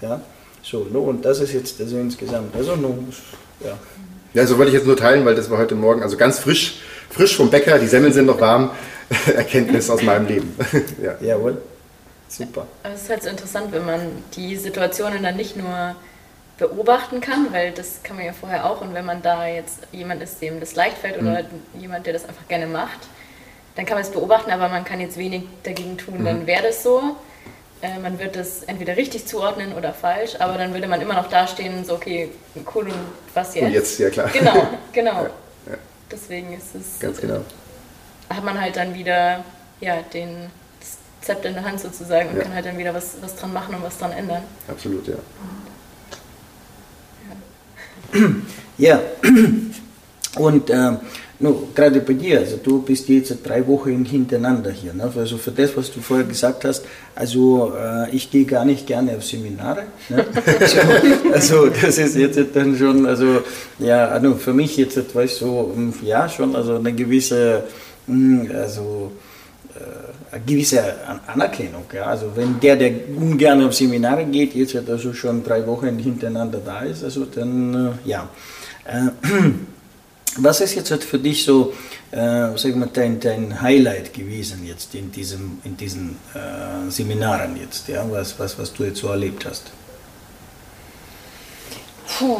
[0.01, 0.21] Ja?
[0.63, 2.55] So, no, und das ist jetzt also insgesamt.
[2.55, 2.97] Also, no,
[3.65, 3.77] ja.
[4.35, 6.81] Ja, so wollte ich jetzt nur teilen, weil das war heute Morgen, also ganz frisch,
[7.11, 8.71] frisch vom Bäcker, die Semmeln sind noch warm,
[9.35, 10.55] Erkenntnis aus meinem Leben.
[11.03, 11.15] ja.
[11.21, 11.57] Jawohl,
[12.29, 12.67] super.
[12.83, 14.01] Es ist halt so interessant, wenn man
[14.37, 15.97] die Situationen dann nicht nur
[16.59, 18.81] beobachten kann, weil das kann man ja vorher auch.
[18.81, 21.81] Und wenn man da jetzt jemand ist, dem das leicht fällt oder mhm.
[21.81, 23.01] jemand, der das einfach gerne macht,
[23.75, 26.21] dann kann man es beobachten, aber man kann jetzt wenig dagegen tun.
[26.21, 26.25] Mhm.
[26.25, 27.17] Dann wäre das so.
[27.83, 31.29] Äh, man wird das entweder richtig zuordnen oder falsch, aber dann würde man immer noch
[31.29, 32.31] dastehen, so, okay,
[32.75, 32.95] cool und
[33.35, 33.65] was jetzt?
[33.65, 34.31] Und jetzt, ja klar.
[34.33, 35.23] Genau, genau.
[35.25, 35.31] Ja,
[35.73, 35.79] ja.
[36.11, 36.99] Deswegen ist es.
[37.01, 37.41] Ganz genau.
[38.31, 39.45] Hat man halt dann wieder
[39.81, 40.51] ja, den
[41.21, 42.43] Zepter in der Hand sozusagen und ja.
[42.45, 44.43] kann halt dann wieder was, was dran machen und was dran ändern.
[44.69, 45.17] Absolut, ja.
[48.79, 49.01] Ja,
[50.37, 50.93] und äh,
[51.39, 54.95] No, gerade bei dir, also du bist jetzt drei Wochen hintereinander hier.
[54.95, 55.13] Ne?
[55.15, 59.15] Also für das, was du vorher gesagt hast, also äh, ich gehe gar nicht gerne
[59.17, 59.83] auf Seminare.
[60.09, 60.25] Ne?
[61.35, 63.43] also das ist jetzt dann schon, also
[63.79, 67.65] ja, also für mich jetzt etwas so, hm, ja schon, also eine gewisse,
[68.07, 69.13] hm, also
[69.75, 70.06] äh,
[70.45, 70.95] gewisse
[71.27, 71.85] Anerkennung.
[71.93, 72.05] Ja?
[72.07, 76.81] Also wenn der, der ungern auf Seminare geht, jetzt also schon drei Wochen hintereinander da
[76.81, 78.29] ist, also dann äh, ja.
[78.85, 79.11] Äh,
[80.39, 81.73] was ist jetzt für dich so,
[82.11, 87.89] äh, sag mal, dein, dein Highlight gewesen jetzt in, diesem, in diesen äh, Seminaren jetzt,
[87.89, 88.05] ja?
[88.11, 89.73] was, was, was du jetzt so erlebt hast?
[92.19, 92.39] Puh,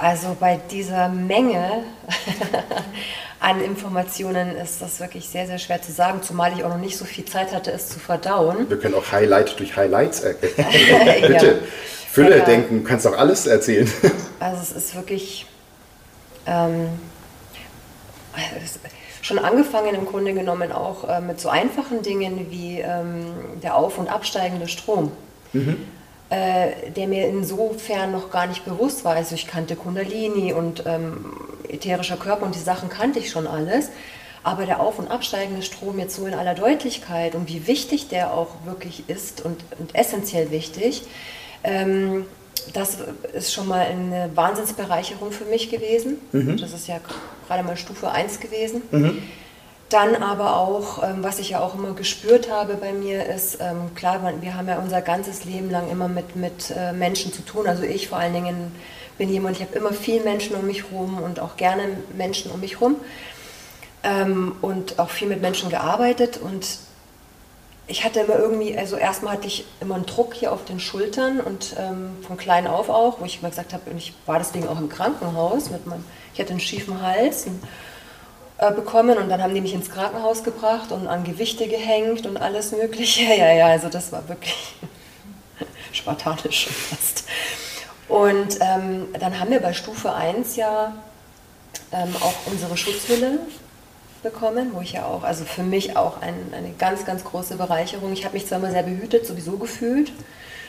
[0.00, 1.84] also bei dieser Menge
[3.44, 6.96] an Informationen ist das wirklich sehr, sehr schwer zu sagen, zumal ich auch noch nicht
[6.96, 8.68] so viel Zeit hatte, es zu verdauen.
[8.68, 11.26] Wir können auch Highlight durch Highlights erkennen.
[11.26, 11.54] Bitte, ja.
[12.10, 12.44] Fülle ja.
[12.44, 13.90] denken, du kannst auch alles erzählen.
[14.40, 15.46] also es ist wirklich...
[16.46, 16.88] Ähm,
[19.22, 23.26] schon angefangen im Grunde genommen auch äh, mit so einfachen Dingen wie ähm,
[23.62, 25.12] der auf- und absteigende Strom,
[25.52, 25.76] mhm.
[26.30, 29.14] Äh, der mir insofern noch gar nicht bewusst war.
[29.14, 31.32] Also ich kannte Kundalini und ähm,
[31.68, 33.90] ätherischer Körper und die Sachen kannte ich schon alles.
[34.42, 38.34] Aber der auf- und absteigende Strom jetzt so in aller Deutlichkeit und wie wichtig der
[38.34, 41.02] auch wirklich ist und, und essentiell wichtig,
[41.62, 42.26] ähm,
[42.72, 42.98] das
[43.32, 46.18] ist schon mal eine Wahnsinnsbereicherung für mich gewesen.
[46.32, 46.56] Mhm.
[46.56, 47.00] Das ist ja
[47.46, 48.82] gerade mal Stufe 1 gewesen.
[48.90, 49.22] Mhm.
[49.94, 53.94] Dann aber auch, ähm, was ich ja auch immer gespürt habe bei mir, ist, ähm,
[53.94, 57.68] klar, wir haben ja unser ganzes Leben lang immer mit, mit äh, Menschen zu tun.
[57.68, 58.74] Also ich vor allen Dingen
[59.18, 62.58] bin jemand, ich habe immer viel Menschen um mich herum und auch gerne Menschen um
[62.58, 62.96] mich herum.
[64.02, 66.38] Ähm, und auch viel mit Menschen gearbeitet.
[66.38, 66.66] Und
[67.86, 71.38] ich hatte immer irgendwie, also erstmal hatte ich immer einen Druck hier auf den Schultern
[71.38, 71.76] und
[72.26, 75.70] von klein auf auch, wo ich immer gesagt habe, ich war deswegen auch im Krankenhaus
[75.70, 77.60] mit meinem, ich hatte einen schiefen Hals und,
[78.58, 82.36] äh, bekommen und dann haben die mich ins Krankenhaus gebracht und an Gewichte gehängt und
[82.36, 83.24] alles mögliche.
[83.36, 84.74] Ja, ja, also das war wirklich
[85.92, 87.24] spartanisch fast.
[88.08, 90.94] Und ähm, dann haben wir bei Stufe 1 ja
[91.92, 93.40] ähm, auch unsere Schutzhülle
[94.22, 98.12] bekommen, wo ich ja auch, also für mich auch ein, eine ganz, ganz große Bereicherung.
[98.12, 100.12] Ich habe mich zwar immer sehr behütet, sowieso gefühlt,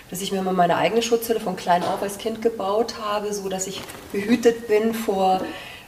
[0.09, 3.49] dass ich mir immer meine eigene Schutzhülle von klein auf als Kind gebaut habe, so
[3.49, 5.41] dass ich behütet bin vor,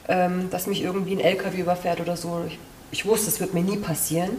[0.07, 2.43] ähm, dass mich irgendwie ein LKW überfährt oder so.
[2.47, 2.59] Ich,
[2.91, 4.31] ich wusste, es wird mir nie passieren.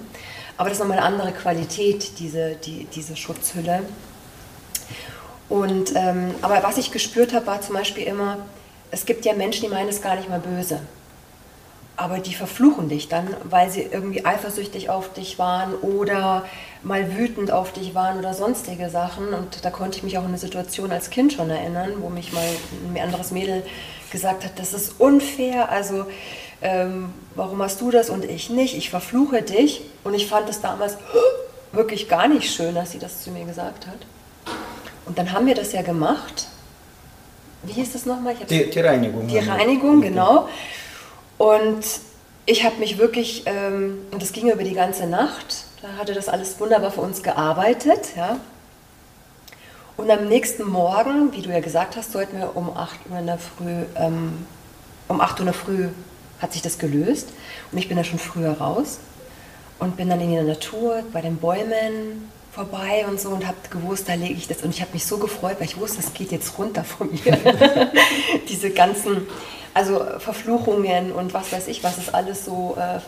[0.57, 3.83] Aber das ist nochmal eine andere Qualität, diese, die, diese Schutzhülle.
[5.49, 8.39] Und, ähm, aber was ich gespürt habe, war zum Beispiel immer,
[8.91, 10.81] es gibt ja Menschen, die meinen es gar nicht mal böse
[11.99, 16.47] aber die verfluchen dich dann, weil sie irgendwie eifersüchtig auf dich waren oder
[16.85, 19.35] mal wütend auf dich waren oder sonstige Sachen.
[19.35, 22.33] Und da konnte ich mich auch an eine Situation als Kind schon erinnern, wo mich
[22.33, 22.47] mal
[22.95, 23.65] ein anderes Mädel
[24.13, 26.07] gesagt hat, das ist unfair, also
[26.63, 28.77] ähm, warum hast du das und ich nicht?
[28.77, 29.83] Ich verfluche dich.
[30.05, 30.99] Und ich fand es damals
[31.73, 33.99] wirklich gar nicht schön, dass sie das zu mir gesagt hat.
[35.05, 36.47] Und dann haben wir das ja gemacht.
[37.65, 38.37] Wie hieß das nochmal?
[38.49, 39.27] Die, die, Reinigung.
[39.27, 40.49] Die Reinigung, genau.
[41.39, 41.85] Und
[42.47, 46.29] ich habe mich wirklich, ähm, und das ging über die ganze Nacht, da hatte das
[46.29, 48.17] alles wunderbar für uns gearbeitet.
[48.17, 48.41] Ja.
[49.97, 53.27] Und am nächsten Morgen, wie du ja gesagt hast, sollten wir um 8 Uhr in
[53.27, 54.47] der Früh, ähm,
[55.07, 55.89] um 8 Uhr in der Früh
[56.41, 57.29] hat sich das gelöst.
[57.73, 58.99] Und ich bin da schon früher raus
[59.79, 64.09] und bin dann in der Natur bei den Bäumen vorbei und so und habe gewusst,
[64.09, 64.63] da lege ich das.
[64.63, 67.39] Und ich habe mich so gefreut, weil ich wusste, es geht jetzt runter von mir.
[68.49, 69.27] Diese ganzen
[69.75, 72.99] also Verfluchungen und was weiß ich, was es alles so äh,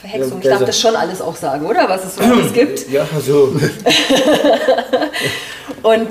[0.00, 0.40] Verhexung.
[0.40, 1.88] ich darf das schon alles auch sagen, oder?
[1.88, 2.90] Was es so alles gibt.
[2.90, 3.54] Ja, so.
[5.82, 6.08] und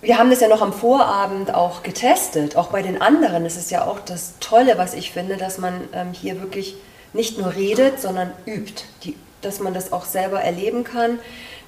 [0.00, 3.44] wir haben das ja noch am Vorabend auch getestet, auch bei den anderen.
[3.44, 6.76] Das ist ja auch das Tolle, was ich finde, dass man ähm, hier wirklich
[7.12, 8.84] nicht nur redet, sondern übt.
[9.04, 11.18] Die, dass man das auch selber erleben kann,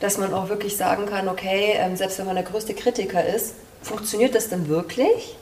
[0.01, 3.55] dass man auch wirklich sagen kann, okay, ähm, selbst wenn man der größte Kritiker ist,
[3.83, 5.37] funktioniert das denn wirklich?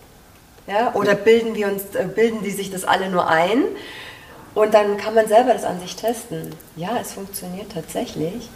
[0.67, 0.95] Ja?
[0.95, 3.65] Oder bilden, wir uns, äh, bilden die sich das alle nur ein?
[4.55, 6.55] Und dann kann man selber das an sich testen.
[6.77, 8.51] Ja, es funktioniert tatsächlich.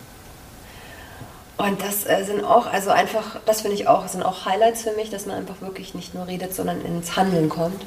[1.59, 4.93] Und das äh, sind auch, also einfach, das finde ich auch, sind auch Highlights für
[4.93, 7.81] mich, dass man einfach wirklich nicht nur redet, sondern ins Handeln kommt.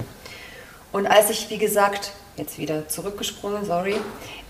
[0.91, 3.95] Und als ich, wie gesagt, jetzt wieder zurückgesprungen, sorry,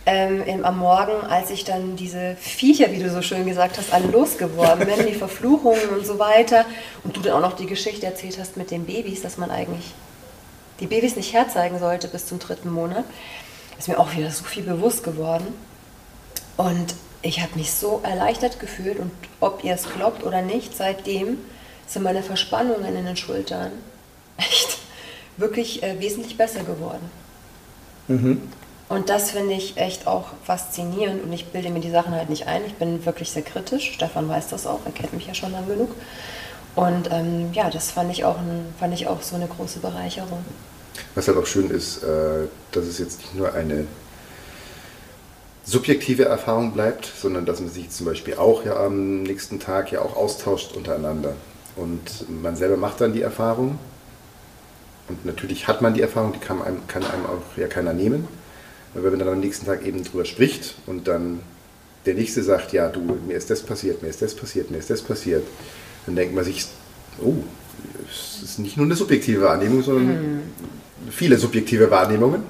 [0.06, 4.08] ähm, am Morgen, als ich dann diese Viecher, wie du so schön gesagt hast, alle
[4.08, 6.66] losgeworden bin, die Verfluchungen und so weiter,
[7.04, 9.94] und du dann auch noch die Geschichte erzählt hast mit den Babys, dass man eigentlich
[10.80, 13.06] die Babys nicht herzeigen sollte bis zum dritten Monat,
[13.80, 15.48] ist mir auch wieder so viel bewusst geworden.
[16.58, 21.40] Und ich habe mich so erleichtert gefühlt und ob ihr es glaubt oder nicht, seitdem
[21.88, 23.72] sind meine Verspannungen in den Schultern
[24.38, 24.78] echt
[25.38, 27.10] wirklich äh, wesentlich besser geworden.
[28.08, 28.42] Mhm.
[28.88, 32.48] Und das finde ich echt auch faszinierend und ich bilde mir die Sachen halt nicht
[32.48, 32.62] ein.
[32.68, 33.92] Ich bin wirklich sehr kritisch.
[33.94, 35.90] Stefan weiß das auch, er kennt mich ja schon lang genug.
[36.76, 40.44] Und ähm, ja, das fand ich, auch ein, fand ich auch so eine große Bereicherung.
[41.16, 43.88] Was halt auch schön ist, äh, dass es jetzt nicht nur eine
[45.64, 50.02] subjektive Erfahrung bleibt, sondern dass man sich zum Beispiel auch ja am nächsten Tag ja
[50.02, 51.34] auch austauscht untereinander.
[51.76, 53.80] Und man selber macht dann die Erfahrung.
[55.08, 58.28] Und natürlich hat man die Erfahrung, die kann einem, kann einem auch ja keiner nehmen.
[58.94, 61.42] Aber wenn man dann am nächsten Tag eben drüber spricht und dann
[62.06, 64.90] der Nächste sagt, ja, du, mir ist das passiert, mir ist das passiert, mir ist
[64.90, 65.44] das passiert,
[66.06, 66.66] dann denkt man sich,
[67.22, 67.34] oh,
[68.10, 70.42] es ist nicht nur eine subjektive Wahrnehmung, sondern mhm.
[71.10, 72.44] viele subjektive Wahrnehmungen,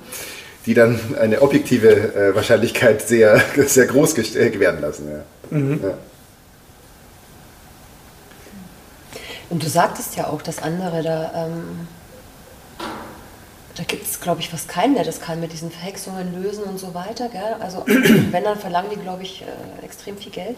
[0.65, 5.07] die dann eine objektive äh, Wahrscheinlichkeit sehr, sehr groß äh, werden lassen.
[5.09, 5.57] Ja.
[5.57, 5.79] Mhm.
[5.81, 5.97] Ja.
[9.49, 11.87] Und du sagtest ja auch, dass andere da, ähm,
[13.75, 16.79] da gibt es, glaube ich, fast keinen, der das kann mit diesen Verhexungen lösen und
[16.79, 17.29] so weiter.
[17.29, 17.55] Gell?
[17.59, 17.83] Also
[18.31, 20.57] wenn, dann verlangen die, glaube ich, äh, extrem viel Geld.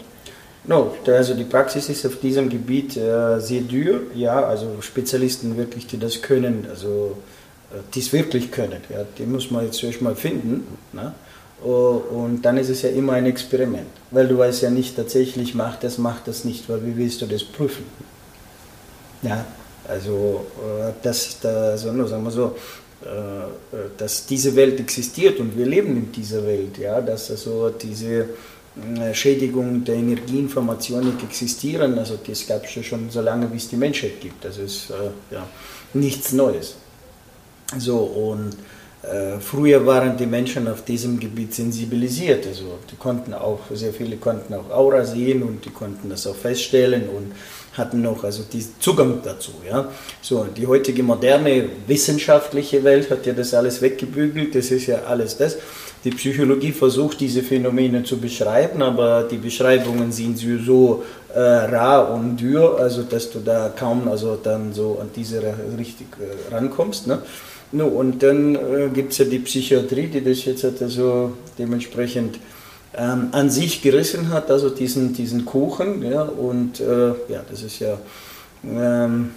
[0.64, 5.86] No, also die Praxis ist auf diesem Gebiet äh, sehr dürr, ja, also Spezialisten wirklich,
[5.86, 7.16] die das können, also
[7.70, 10.66] äh, die es wirklich können, ja, die muss man jetzt erstmal finden.
[10.92, 11.12] Ne?
[11.62, 15.82] Und dann ist es ja immer ein Experiment, weil du weißt ja nicht tatsächlich, macht
[15.82, 17.84] das, macht das nicht, weil wie willst du das prüfen?
[19.22, 19.44] Ja,
[19.88, 22.54] also, äh, das, also nur sagen wir so,
[23.96, 28.26] dass diese Welt existiert und wir leben in dieser Welt, ja, dass also diese
[28.78, 31.98] äh, Schädigung der Energieinformation nicht existieren.
[31.98, 34.44] Also das gab es schon so lange, wie es die Menschheit gibt.
[34.44, 35.46] Es ist äh, ja,
[35.94, 36.76] nichts Neues.
[37.76, 38.56] So, und
[39.02, 42.46] äh, früher waren die Menschen auf diesem Gebiet sensibilisiert.
[42.46, 46.36] Also die konnten auch, sehr viele konnten auch Aura sehen und die konnten das auch
[46.36, 47.32] feststellen und
[47.78, 49.52] hatten noch also diesen Zugang dazu.
[49.68, 49.88] Ja.
[50.20, 55.36] So, die heutige moderne wissenschaftliche Welt hat ja das alles weggebügelt, das ist ja alles
[55.36, 55.56] das.
[56.04, 61.02] Die Psychologie versucht diese Phänomene zu beschreiben, aber die Beschreibungen sind so
[61.34, 65.42] äh, rar und dürr, also dass du da kaum also dann so an diese
[65.76, 67.08] richtig äh, rankommst.
[67.08, 67.20] Ne?
[67.72, 72.38] No, und dann äh, gibt es ja die Psychiatrie, die das jetzt also dementsprechend
[72.94, 76.02] ähm, an sich gerissen hat, also diesen, diesen Kuchen.
[76.02, 77.98] Ja, und äh, ja, das ist ja
[78.64, 79.30] ähm,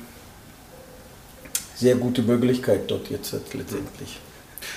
[1.75, 4.19] sehr gute Möglichkeit dort jetzt letztendlich.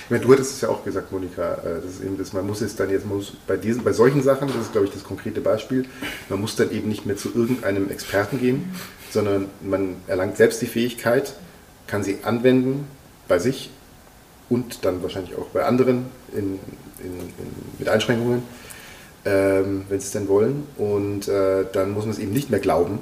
[0.05, 2.45] Ich meine, du hattest es ja auch gesagt, Monika, äh, das ist eben das, man
[2.45, 5.03] muss es dann jetzt, muss bei, diesen, bei solchen Sachen, das ist glaube ich das
[5.03, 5.85] konkrete Beispiel,
[6.29, 8.75] man muss dann eben nicht mehr zu irgendeinem Experten gehen,
[9.11, 11.33] sondern man erlangt selbst die Fähigkeit,
[11.87, 12.87] kann sie anwenden
[13.27, 13.69] bei sich
[14.49, 16.59] und dann wahrscheinlich auch bei anderen in,
[16.99, 18.43] in, in, mit Einschränkungen,
[19.25, 20.67] ähm, wenn sie es denn wollen.
[20.77, 22.99] Und äh, dann muss man es eben nicht mehr glauben,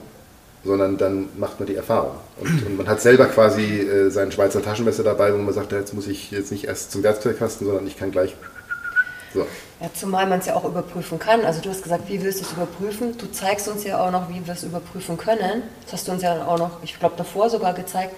[0.63, 2.15] sondern dann macht man die Erfahrung.
[2.39, 5.93] Und, und man hat selber quasi äh, seinen Schweizer Taschenmesser dabei, wo man sagt, jetzt
[5.93, 8.36] muss ich jetzt nicht erst zum Werkzeugkasten, sondern ich kann gleich.
[9.34, 9.47] So.
[9.82, 11.43] Ja, zumal man es ja auch überprüfen kann.
[11.43, 13.17] Also du hast gesagt, wie willst du es überprüfen?
[13.17, 15.63] Du zeigst uns ja auch noch, wie wir es überprüfen können.
[15.84, 18.13] Das hast du uns ja auch noch, ich glaube, davor sogar gezeigt,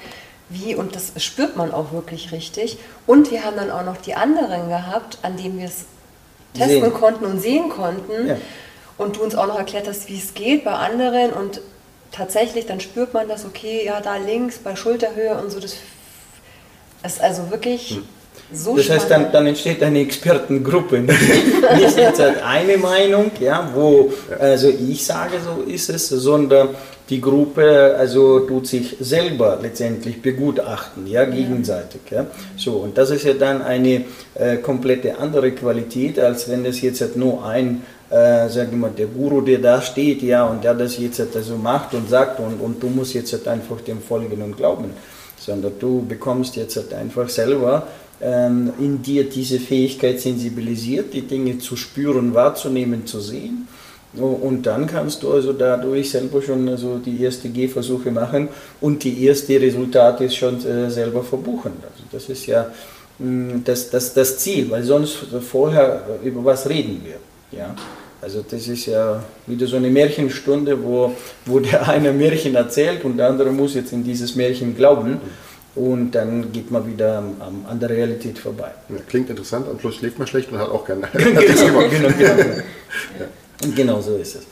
[0.49, 2.77] wie, und das spürt man auch wirklich richtig.
[3.07, 5.85] Und wir haben dann auch noch die anderen gehabt, an denen wir es
[6.53, 6.93] testen sehen.
[6.93, 8.27] konnten und sehen konnten.
[8.27, 8.37] Ja.
[8.97, 11.31] Und du uns auch noch erklärt hast, wie es geht bei anderen.
[11.33, 11.61] Und
[12.11, 15.59] tatsächlich, dann spürt man das, okay, ja, da links bei Schulterhöhe und so.
[15.59, 15.75] Das
[17.05, 17.91] ist also wirklich.
[17.91, 18.03] Hm.
[18.53, 20.99] So das heißt, dann, dann, entsteht eine Expertengruppe.
[21.77, 26.69] Nicht jetzt eine Meinung, ja, wo also ich sage, so ist es, sondern
[27.09, 32.01] die Gruppe also tut sich selber letztendlich begutachten, ja, gegenseitig.
[32.09, 32.25] Ja.
[32.57, 37.01] So, und das ist ja dann eine äh, komplette andere Qualität, als wenn es jetzt
[37.01, 40.73] halt nur ein, äh, sagen wir mal, der Guru, der da steht, ja, und der
[40.73, 43.81] das jetzt halt so also macht und sagt und, und du musst jetzt halt einfach
[43.81, 44.89] dem folgen und glauben.
[45.37, 47.87] Sondern du bekommst jetzt halt einfach selber
[48.19, 53.67] ähm, in dir diese Fähigkeit sensibilisiert, die Dinge zu spüren, wahrzunehmen, zu sehen
[54.17, 58.49] und dann kannst du also dadurch selber schon also die ersten Gehversuche machen
[58.81, 61.73] und die ersten Resultate schon äh, selber verbuchen.
[61.83, 62.67] Also das ist ja
[63.19, 65.17] mh, das, das, das Ziel, weil sonst
[65.49, 67.57] vorher über was reden wir.
[67.57, 67.75] Ja?
[68.21, 71.13] Also das ist ja wieder so eine Märchenstunde, wo,
[71.45, 75.19] wo der eine Märchen erzählt und der andere muss jetzt in dieses Märchen glauben.
[75.75, 78.71] Und dann geht man wieder an, an der Realität vorbei.
[78.87, 81.07] Ja, klingt interessant, am Schluss schläft man schlecht und hat auch gerne.
[81.13, 81.33] genau,
[81.89, 82.23] genau, genau.
[83.19, 83.25] ja.
[83.75, 84.43] Genau so ist es.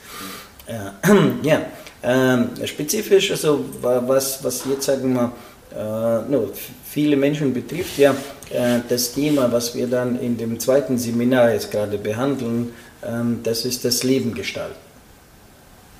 [1.42, 1.62] ja,
[2.02, 5.32] ähm, spezifisch, also was, was jetzt sagen wir,
[5.74, 6.50] äh, no,
[6.84, 8.14] viele Menschen betrifft, ja,
[8.50, 13.64] äh, das Thema, was wir dann in dem zweiten Seminar jetzt gerade behandeln, ähm, das
[13.64, 14.76] ist das Leben gestalten.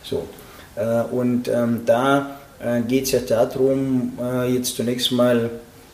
[0.02, 0.28] So.
[0.76, 5.50] Äh, und ähm, da äh, geht es ja darum, äh, jetzt zunächst mal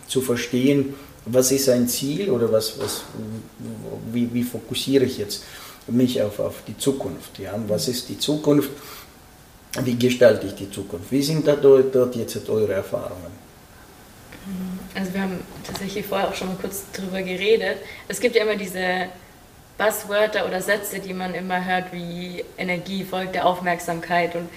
[0.07, 0.95] zu verstehen,
[1.27, 3.03] was ist ein Ziel oder was, was,
[4.13, 5.45] wie, wie fokussiere ich jetzt
[5.87, 7.39] mich auf, auf die Zukunft?
[7.39, 7.55] Ja?
[7.69, 8.71] Was ist die Zukunft?
[9.83, 11.11] Wie gestalte ich die Zukunft?
[11.13, 13.39] Wie sind da dort, dort jetzt eure Erfahrungen?
[14.95, 17.79] Also wir haben tatsächlich vorher auch schon mal kurz drüber geredet.
[18.09, 19.07] Es gibt ja immer diese
[19.79, 24.35] Buzzwörter oder Sätze, die man immer hört, wie Energie folgt der Aufmerksamkeit.
[24.35, 24.49] Und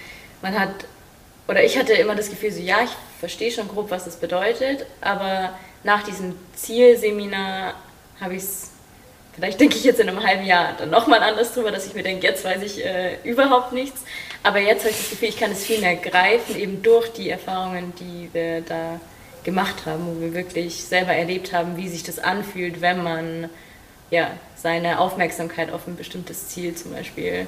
[0.41, 0.73] man hat,
[1.47, 4.85] oder ich hatte immer das Gefühl, so ja, ich verstehe schon grob, was das bedeutet,
[4.99, 7.75] aber nach diesem Zielseminar
[8.19, 8.71] habe ich es,
[9.35, 12.03] vielleicht denke ich jetzt in einem halben Jahr dann nochmal anders drüber, dass ich mir
[12.03, 14.03] denke, jetzt weiß ich äh, überhaupt nichts.
[14.43, 17.29] Aber jetzt habe ich das Gefühl, ich kann es viel mehr greifen, eben durch die
[17.29, 18.99] Erfahrungen, die wir da
[19.43, 23.49] gemacht haben, wo wir wirklich selber erlebt haben, wie sich das anfühlt, wenn man
[24.09, 27.47] ja, seine Aufmerksamkeit auf ein bestimmtes Ziel zum Beispiel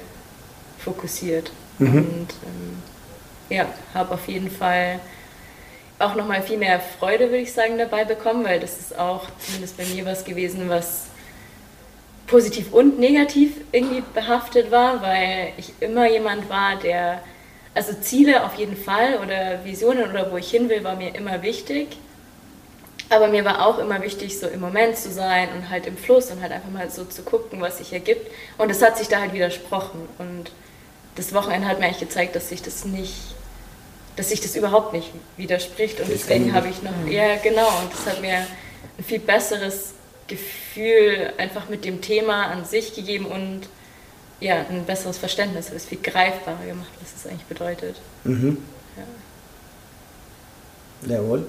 [0.78, 1.50] fokussiert.
[1.78, 1.98] Mhm.
[1.98, 2.82] Und ähm,
[3.48, 5.00] ja, habe auf jeden Fall
[5.98, 9.76] auch nochmal viel mehr Freude, würde ich sagen, dabei bekommen, weil das ist auch zumindest
[9.76, 11.06] bei mir was gewesen, was
[12.26, 17.20] positiv und negativ irgendwie behaftet war, weil ich immer jemand war, der,
[17.74, 21.42] also Ziele auf jeden Fall oder Visionen oder wo ich hin will, war mir immer
[21.42, 21.96] wichtig.
[23.08, 26.30] Aber mir war auch immer wichtig, so im Moment zu sein und halt im Fluss
[26.32, 28.28] und halt einfach mal so zu gucken, was sich ergibt.
[28.58, 30.08] Und es hat sich da halt widersprochen.
[30.18, 30.50] Und
[31.14, 33.14] das Wochenende hat mir eigentlich gezeigt, dass sich das nicht
[34.16, 36.00] dass sich das überhaupt nicht widerspricht.
[36.00, 38.38] Und deswegen habe ich noch, ja genau, und das hat mir
[38.98, 39.92] ein viel besseres
[40.26, 43.68] Gefühl einfach mit dem Thema an sich gegeben und
[44.40, 47.96] ja, ein besseres Verständnis, es viel greifbarer gemacht, was das eigentlich bedeutet.
[48.24, 48.58] Mhm.
[51.06, 51.16] Ja.
[51.16, 51.46] Jawohl.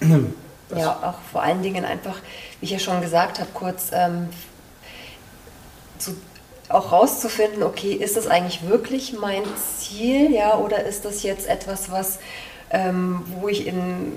[0.76, 2.20] Ja, auch vor allen Dingen einfach,
[2.60, 4.28] wie ich ja schon gesagt habe, kurz ähm,
[5.98, 6.14] zu
[6.70, 11.90] auch rauszufinden, okay, ist das eigentlich wirklich mein Ziel, ja, oder ist das jetzt etwas,
[11.90, 12.20] was,
[12.70, 14.12] ähm, wo ich in,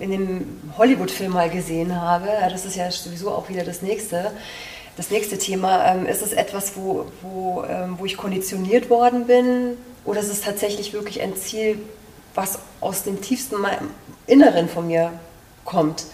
[0.00, 4.32] in dem Hollywood-Film mal gesehen habe, das ist ja sowieso auch wieder das nächste,
[4.96, 9.76] das nächste Thema, ähm, ist es etwas, wo, wo, ähm, wo ich konditioniert worden bin,
[10.04, 11.78] oder ist es tatsächlich wirklich ein Ziel,
[12.34, 13.56] was aus dem tiefsten
[14.26, 15.12] Inneren von mir
[15.64, 16.06] kommt?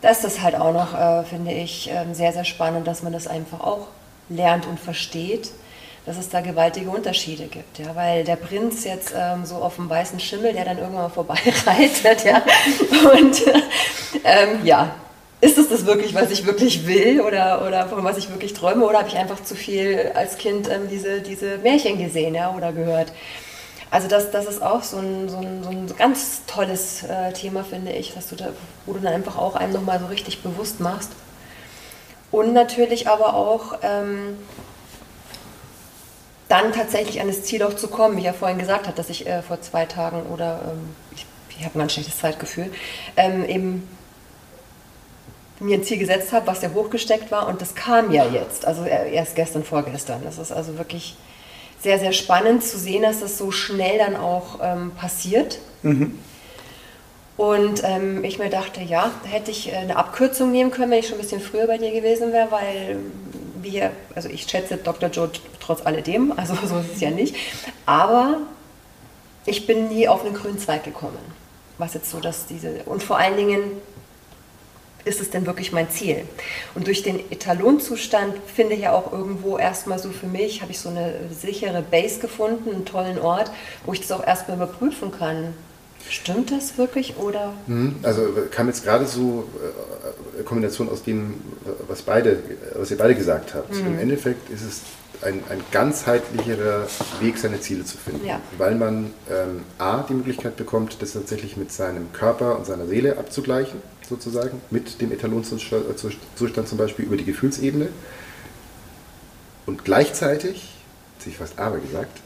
[0.00, 3.26] Das ist halt auch noch, äh, finde ich, äh, sehr, sehr spannend, dass man das
[3.26, 3.88] einfach auch
[4.28, 5.50] lernt und versteht,
[6.06, 7.78] dass es da gewaltige Unterschiede gibt.
[7.78, 7.94] Ja?
[7.94, 12.24] Weil der Prinz jetzt ähm, so auf dem weißen Schimmel, der dann irgendwann mal vorbeireitet,
[12.24, 12.42] ja,
[13.12, 13.42] und
[14.24, 14.94] ähm, ja,
[15.40, 18.86] ist es das wirklich, was ich wirklich will oder, oder von was ich wirklich träume
[18.86, 22.72] oder habe ich einfach zu viel als Kind ähm, diese, diese Märchen gesehen ja, oder
[22.72, 23.12] gehört?
[23.90, 27.64] Also das, das ist auch so ein, so ein, so ein ganz tolles äh, Thema,
[27.64, 28.48] finde ich, dass du da,
[28.84, 31.10] wo du dann einfach auch einem nochmal so richtig bewusst machst,
[32.32, 34.36] und natürlich aber auch ähm,
[36.48, 39.10] dann tatsächlich an das Ziel auch zu kommen, wie ich ja vorhin gesagt habe, dass
[39.10, 41.26] ich äh, vor zwei Tagen oder ähm, ich,
[41.58, 42.70] ich habe ein ganz schlechtes Zeitgefühl,
[43.16, 43.88] ähm, eben
[45.58, 48.84] mir ein Ziel gesetzt habe, was ja hochgesteckt war und das kam ja jetzt, also
[48.84, 50.22] erst gestern, vorgestern.
[50.22, 51.16] Das ist also wirklich
[51.80, 55.58] sehr, sehr spannend zu sehen, dass das so schnell dann auch ähm, passiert.
[55.82, 56.18] Mhm.
[57.36, 61.08] Und ähm, ich mir dachte, ja, hätte ich äh, eine Abkürzung nehmen können, wenn ich
[61.08, 62.98] schon ein bisschen früher bei dir gewesen wäre, weil
[63.72, 65.10] wir, also ich schätze Dr.
[65.10, 67.34] Joe trotz alledem, also so ist es ja nicht.
[67.84, 68.38] Aber
[69.44, 71.18] ich bin nie auf einen grünen Zweig gekommen.
[71.78, 73.60] Was jetzt so, dass diese, und vor allen Dingen
[75.04, 76.26] ist es denn wirklich mein Ziel?
[76.74, 80.80] Und durch den Etalonzustand finde ich ja auch irgendwo erstmal so für mich, habe ich
[80.80, 83.50] so eine sichere Base gefunden, einen tollen Ort,
[83.84, 85.54] wo ich das auch erstmal überprüfen kann
[86.08, 87.52] Stimmt das wirklich oder?
[87.66, 87.96] Mhm.
[88.02, 89.48] Also kam jetzt gerade so
[90.38, 91.34] äh, Kombination aus dem,
[91.88, 92.38] was beide,
[92.74, 93.74] was ihr beide gesagt habt.
[93.74, 93.86] Mhm.
[93.86, 94.80] Im Endeffekt ist es
[95.22, 96.86] ein, ein ganzheitlicherer
[97.20, 98.40] Weg, seine Ziele zu finden, ja.
[98.58, 103.18] weil man ähm, a die Möglichkeit bekommt, das tatsächlich mit seinem Körper und seiner Seele
[103.18, 107.88] abzugleichen, sozusagen, mit dem Etalonzustand zum Beispiel über die Gefühlsebene
[109.66, 110.74] und gleichzeitig,
[111.14, 112.20] jetzt habe ich fast aber gesagt,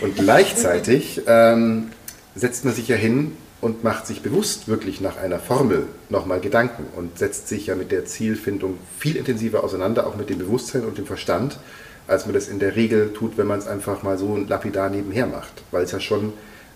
[0.00, 1.90] und gleichzeitig ähm,
[2.36, 6.84] setzt man sich ja hin und macht sich bewusst wirklich nach einer Formel nochmal Gedanken
[6.94, 10.98] und setzt sich ja mit der Zielfindung viel intensiver auseinander, auch mit dem Bewusstsein und
[10.98, 11.58] dem Verstand,
[12.06, 15.26] als man das in der Regel tut, wenn man es einfach mal so lapidar nebenher
[15.26, 16.34] macht, weil es ja schon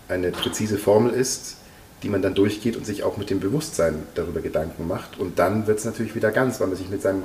[0.09, 1.57] eine präzise Formel ist,
[2.03, 5.19] die man dann durchgeht und sich auch mit dem Bewusstsein darüber Gedanken macht.
[5.19, 7.23] Und dann wird es natürlich wieder ganz, weil man sich mit, seinem,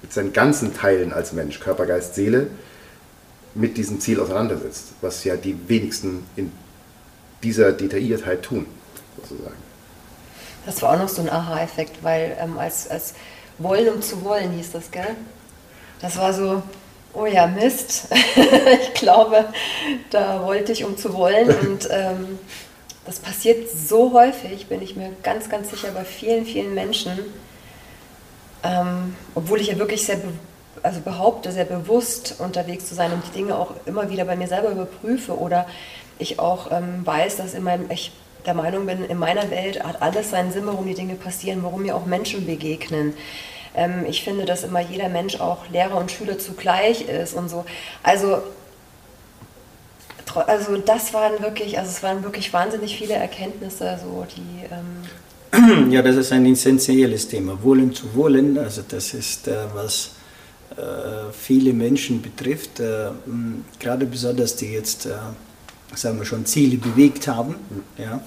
[0.00, 2.46] mit seinen ganzen Teilen als Mensch, Körper, Geist, Seele,
[3.54, 6.50] mit diesem Ziel auseinandersetzt, was ja die wenigsten in
[7.42, 8.66] dieser Detailliertheit tun,
[9.16, 9.56] sozusagen.
[10.66, 13.14] Das war auch noch so ein Aha-Effekt, weil ähm, als, als
[13.58, 15.16] Wollen um zu wollen hieß das, gell?
[16.00, 16.62] Das war so,
[17.14, 18.08] oh ja, Mist.
[18.82, 19.46] ich glaube,
[20.10, 22.38] da wollte ich um zu wollen und ähm,
[23.04, 27.18] das passiert so häufig, bin ich mir ganz, ganz sicher, bei vielen, vielen Menschen.
[28.62, 30.20] Ähm, obwohl ich ja wirklich sehr,
[30.84, 34.46] also behaupte, sehr bewusst unterwegs zu sein und die Dinge auch immer wieder bei mir
[34.46, 35.66] selber überprüfe oder
[36.22, 38.12] ich auch ähm, weiß, dass in meinem, ich
[38.46, 41.82] der Meinung bin, in meiner Welt hat alles seinen Sinn, warum die Dinge passieren, warum
[41.82, 43.14] mir auch Menschen begegnen.
[43.74, 47.64] Ähm, ich finde, dass immer jeder Mensch auch Lehrer und Schüler zugleich ist und so.
[48.02, 48.42] Also
[50.46, 54.64] also das waren wirklich, also es waren wirklich wahnsinnig viele Erkenntnisse, so die.
[54.70, 57.62] Ähm ja, das ist ein essentielles Thema.
[57.62, 60.12] Wollen zu wollen, also das ist äh, was
[60.76, 63.10] äh, viele Menschen betrifft, äh,
[63.78, 65.10] gerade besonders die jetzt, äh,
[65.94, 67.56] sagen wir schon, Ziele bewegt haben,
[67.98, 68.20] ja,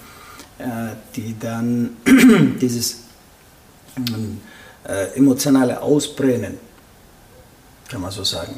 [0.58, 1.98] äh, die dann
[2.62, 3.02] dieses
[4.88, 6.58] äh, emotionale Ausbrennen,
[7.90, 8.56] kann man so sagen,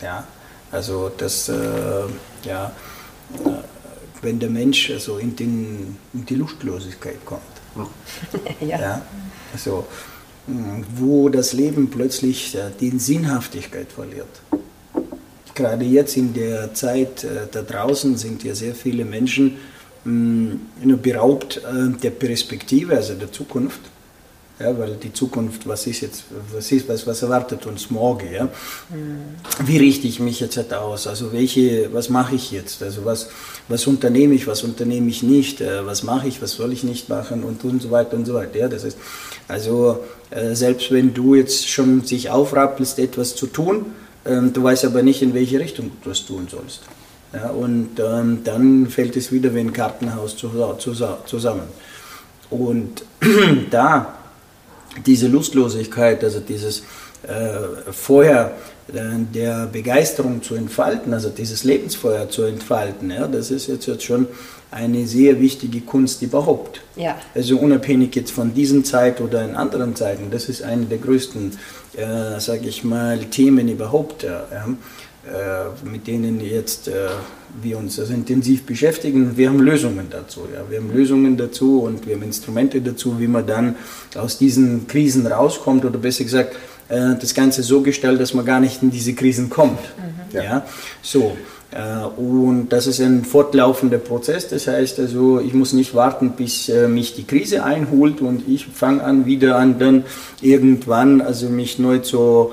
[0.00, 0.24] ja,
[0.70, 1.50] also das,
[2.44, 2.70] ja,
[4.22, 7.42] wenn der Mensch also in, den, in die Lustlosigkeit kommt.
[8.60, 8.78] ja.
[8.80, 9.02] ja.
[9.52, 9.86] Also,
[10.46, 14.42] wo das Leben plötzlich die Sinnhaftigkeit verliert.
[15.58, 19.56] Gerade jetzt in der Zeit äh, da draußen sind ja sehr viele Menschen
[20.04, 23.80] beraubt äh, der Perspektive, also der Zukunft.
[24.60, 28.44] Ja, weil die Zukunft, was ist jetzt, was ist, was, was erwartet uns morgen, ja?
[28.44, 29.34] Mhm.
[29.66, 31.08] Wie richte ich mich jetzt aus?
[31.08, 32.80] Also welche, was mache ich jetzt?
[32.80, 33.28] Also was,
[33.66, 35.60] was unternehme ich, was unternehme ich nicht?
[35.60, 38.34] Äh, was mache ich, was soll ich nicht machen und, und so weiter und so
[38.34, 38.56] weiter.
[38.56, 38.96] Ja, das ist,
[39.48, 40.04] also
[40.52, 43.86] selbst wenn du jetzt schon sich aufrappelst, etwas zu tun,
[44.24, 46.82] ähm, du weißt aber nicht, in welche Richtung du das tun sollst.
[47.32, 51.62] Ja, und ähm, dann fällt es wieder wie ein Kartenhaus zusammen.
[52.50, 53.04] Und
[53.70, 54.14] da
[55.04, 56.80] diese Lustlosigkeit, also dieses
[57.22, 58.52] äh, vorher
[58.92, 59.00] äh,
[59.34, 64.26] der Begeisterung zu entfalten, also dieses Lebensfeuer zu entfalten, ja, das ist jetzt, jetzt schon
[64.70, 66.82] eine sehr wichtige Kunst überhaupt.
[66.96, 67.16] Ja.
[67.34, 71.52] Also unabhängig jetzt von diesen Zeit oder in anderen Zeiten, das ist eine der größten,
[71.96, 74.24] äh, sage ich mal, Themen überhaupt.
[74.24, 74.46] Ja,
[75.28, 77.08] äh, mit denen jetzt äh,
[77.60, 79.36] wir uns also intensiv beschäftigen.
[79.36, 80.42] Wir haben Lösungen dazu.
[80.52, 80.62] Ja.
[80.70, 83.74] Wir haben Lösungen dazu und wir haben Instrumente dazu, wie man dann
[84.16, 86.56] aus diesen Krisen rauskommt oder besser gesagt,
[86.88, 89.80] äh, das Ganze so gestaltet, dass man gar nicht in diese Krisen kommt.
[89.80, 90.36] Mhm.
[90.36, 90.42] Ja.
[90.42, 90.66] ja.
[91.02, 91.36] So.
[92.16, 94.48] Und das ist ein fortlaufender Prozess.
[94.48, 99.04] Das heißt also, ich muss nicht warten, bis mich die Krise einholt und ich fange
[99.04, 100.04] an, wieder an, dann
[100.40, 102.52] irgendwann, also mich neu zu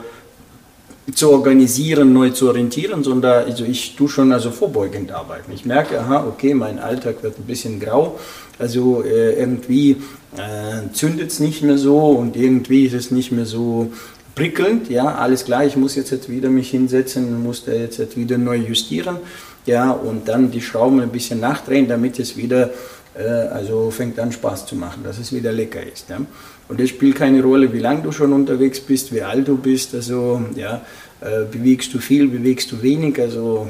[1.14, 5.52] zu organisieren, neu zu orientieren, sondern also ich tue schon also vorbeugend arbeiten.
[5.54, 8.18] Ich merke, aha, okay, mein Alltag wird ein bisschen grau,
[8.58, 9.98] also äh, irgendwie
[10.36, 13.92] äh, zündet es nicht mehr so und irgendwie ist es nicht mehr so
[14.36, 18.18] prickelnd, ja, alles klar, ich muss jetzt, jetzt wieder mich hinsetzen, muss da jetzt, jetzt
[18.18, 19.18] wieder neu justieren,
[19.66, 22.70] ja, und dann die Schrauben ein bisschen nachdrehen, damit es wieder,
[23.16, 26.20] äh, also fängt an Spaß zu machen, dass es wieder lecker ist, ja.
[26.68, 29.94] Und es spielt keine Rolle, wie lange du schon unterwegs bist, wie alt du bist.
[29.94, 30.82] Also ja,
[31.22, 33.20] äh, bewegst du viel, bewegst du wenig.
[33.20, 33.70] Also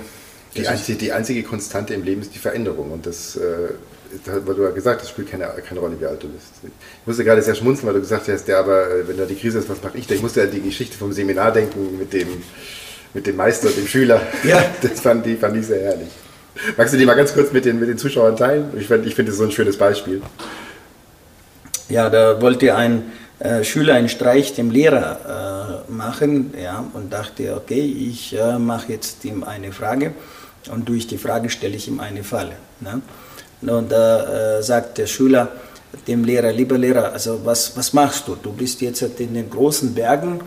[0.55, 2.91] die einzige, die einzige Konstante im Leben ist die Veränderung.
[2.91, 3.73] Und das, äh,
[4.45, 6.53] weil du ja gesagt hast, spielt keine, keine Rolle, wie alt du bist.
[6.63, 9.35] Ich musste gerade sehr schmunzeln, weil du gesagt hast, ja, aber äh, wenn da die
[9.35, 10.15] Krise ist, was mache ich da?
[10.15, 12.27] Ich musste an die Geschichte vom Seminar denken mit dem,
[13.13, 14.21] mit dem Meister und dem Schüler.
[14.43, 14.63] Ja.
[14.81, 16.09] Das fand, die, fand ich sehr herrlich.
[16.77, 18.71] Magst du die mal ganz kurz mit den, mit den Zuschauern teilen?
[18.77, 20.21] Ich, find, ich finde das so ein schönes Beispiel.
[21.89, 27.55] Ja, da wollte ein äh, Schüler einen Streich dem Lehrer äh, machen ja, und dachte,
[27.55, 30.13] okay, ich äh, mache jetzt ihm eine Frage
[30.71, 32.53] und durch die Frage stelle ich ihm eine Falle.
[32.79, 33.01] Ne?
[33.61, 35.51] Und da äh, sagt der Schüler
[36.07, 38.35] dem Lehrer, lieber Lehrer, also was, was machst du?
[38.35, 40.41] Du bist jetzt in den großen Bergen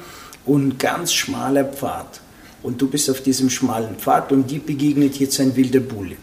[0.45, 2.21] und ganz schmaler Pfad.
[2.63, 6.17] Und du bist auf diesem schmalen Pfad und dir begegnet jetzt ein wilder Bulle.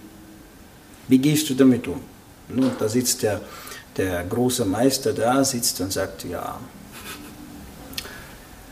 [1.08, 2.02] Wie gehst du damit um?
[2.50, 3.42] Und da sitzt der
[3.98, 6.60] der große Meister da sitzt und sagt, ja,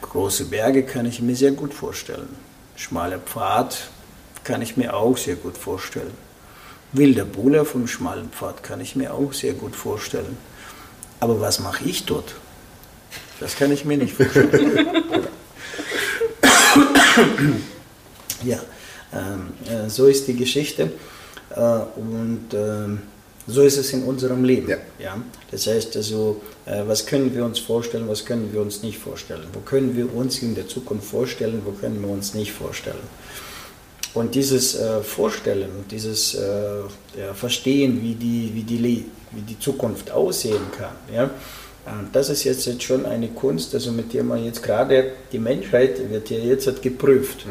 [0.01, 2.29] große Berge kann ich mir sehr gut vorstellen.
[2.75, 3.89] Schmaler Pfad
[4.43, 6.11] kann ich mir auch sehr gut vorstellen.
[6.93, 10.37] Wilder Bulle vom schmalen Pfad kann ich mir auch sehr gut vorstellen.
[11.19, 12.35] Aber was mache ich dort?
[13.39, 14.87] Das kann ich mir nicht vorstellen.
[18.43, 18.59] ja,
[19.11, 20.91] ähm, äh, so ist die Geschichte.
[21.55, 21.59] Äh,
[21.95, 23.01] und ähm,
[23.47, 24.69] so ist es in unserem Leben.
[24.69, 24.77] Ja.
[24.99, 25.21] ja?
[25.51, 29.47] Das heißt also, äh, was können wir uns vorstellen, was können wir uns nicht vorstellen?
[29.51, 33.03] Wo können wir uns in der Zukunft vorstellen, wo können wir uns nicht vorstellen?
[34.13, 36.39] Und dieses äh, Vorstellen, dieses äh,
[37.17, 41.29] ja, Verstehen, wie die, wie, die, wie die Zukunft aussehen kann, ja?
[42.13, 46.09] das ist jetzt, jetzt schon eine Kunst, also mit der man jetzt gerade, die Menschheit
[46.09, 47.45] wird ja jetzt hat geprüft.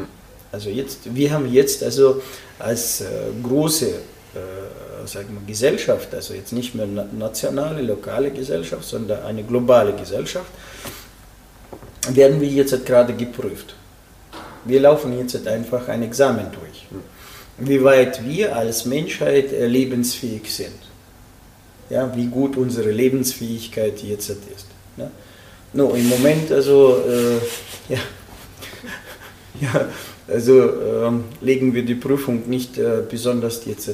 [0.51, 2.21] Also jetzt, wir haben jetzt also
[2.57, 3.05] als äh,
[3.43, 9.93] große äh, sagen wir, Gesellschaft, also jetzt nicht mehr nationale, lokale Gesellschaft, sondern eine globale
[9.93, 10.51] Gesellschaft,
[12.09, 13.75] werden wir jetzt gerade geprüft.
[14.65, 16.87] Wir laufen jetzt einfach ein Examen durch,
[17.57, 20.79] wie weit wir als Menschheit lebensfähig sind.
[21.89, 24.67] Ja, wie gut unsere Lebensfähigkeit jetzt ist.
[24.97, 25.11] Ja.
[25.73, 27.99] No, Im Moment also, äh, ja,
[29.61, 29.87] ja,
[30.27, 33.93] also ähm, legen wir die Prüfung nicht äh, besonders jetzt äh,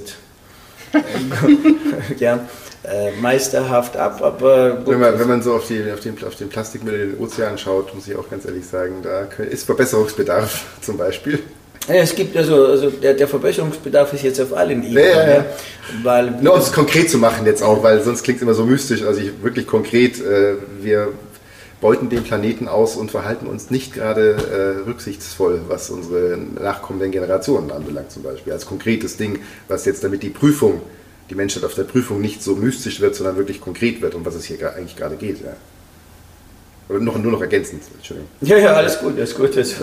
[2.20, 2.48] ja,
[2.84, 6.36] äh, meisterhaft ab, aber gut, wenn, man, wenn man so auf, die, auf, den, auf
[6.36, 10.66] den Plastikmüll in den Ozean schaut, muss ich auch ganz ehrlich sagen, da ist Verbesserungsbedarf
[10.82, 11.40] zum Beispiel.
[11.88, 15.04] Ja, es gibt also, also der, der, Verbesserungsbedarf ist jetzt auf allen Ebenen.
[15.04, 15.46] Ja, ja, ja.
[16.04, 18.64] Weil, Nur um es konkret zu machen jetzt auch, weil sonst klingt es immer so
[18.64, 19.02] mystisch.
[19.04, 21.10] Also ich, wirklich konkret, äh, wir
[21.82, 24.36] beuten den Planeten aus und verhalten uns nicht gerade
[24.84, 28.54] äh, rücksichtsvoll, was unsere nachkommenden Generationen anbelangt zum Beispiel.
[28.54, 30.82] Als konkretes Ding, was jetzt damit die Prüfung,
[31.30, 34.36] die Menschheit auf der Prüfung nicht so mystisch wird, sondern wirklich konkret wird, um was
[34.36, 35.42] es hier eigentlich gerade geht.
[35.42, 35.56] Ja.
[36.90, 38.30] Oder noch, nur noch ergänzend, Entschuldigung.
[38.42, 39.56] Ja, ja, alles gut, alles gut.
[39.56, 39.76] Also,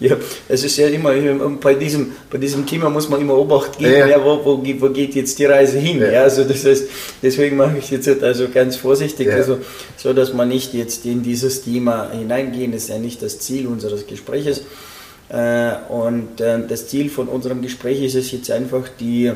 [0.00, 0.16] ja,
[0.48, 1.12] es ist ja immer,
[1.60, 4.24] bei diesem, bei diesem Thema muss man immer Obacht geben, ja, ja.
[4.24, 6.00] wo, wo, wo, geht jetzt die Reise hin.
[6.00, 6.22] Ja.
[6.22, 6.88] also das heißt,
[7.22, 9.58] deswegen mache ich jetzt also ganz vorsichtig, also,
[9.98, 13.66] so dass man nicht jetzt in dieses Thema hineingehen, das ist ja nicht das Ziel
[13.66, 14.62] unseres Gespräches.
[15.28, 19.32] Äh, und äh, das Ziel von unserem Gespräch ist es jetzt einfach, die,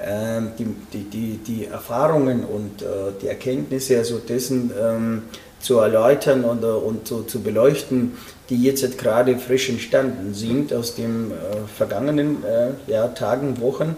[0.00, 2.84] die, die, die, die Erfahrungen und
[3.20, 5.22] die Erkenntnisse also dessen, ähm,
[5.60, 8.16] zu erläutern und, und zu, zu beleuchten,
[8.48, 11.34] die jetzt gerade frisch entstanden sind aus den äh,
[11.76, 13.96] vergangenen äh, ja, Tagen, Wochen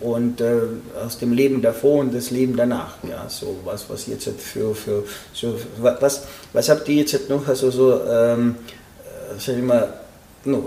[0.00, 0.60] und äh,
[1.04, 2.96] aus dem Leben davor und das Leben danach.
[3.08, 7.70] Ja, so was, was jetzt für, für so, was, was habt ihr jetzt noch, also
[7.70, 8.56] so, ähm,
[9.04, 9.92] äh, sag ich mal,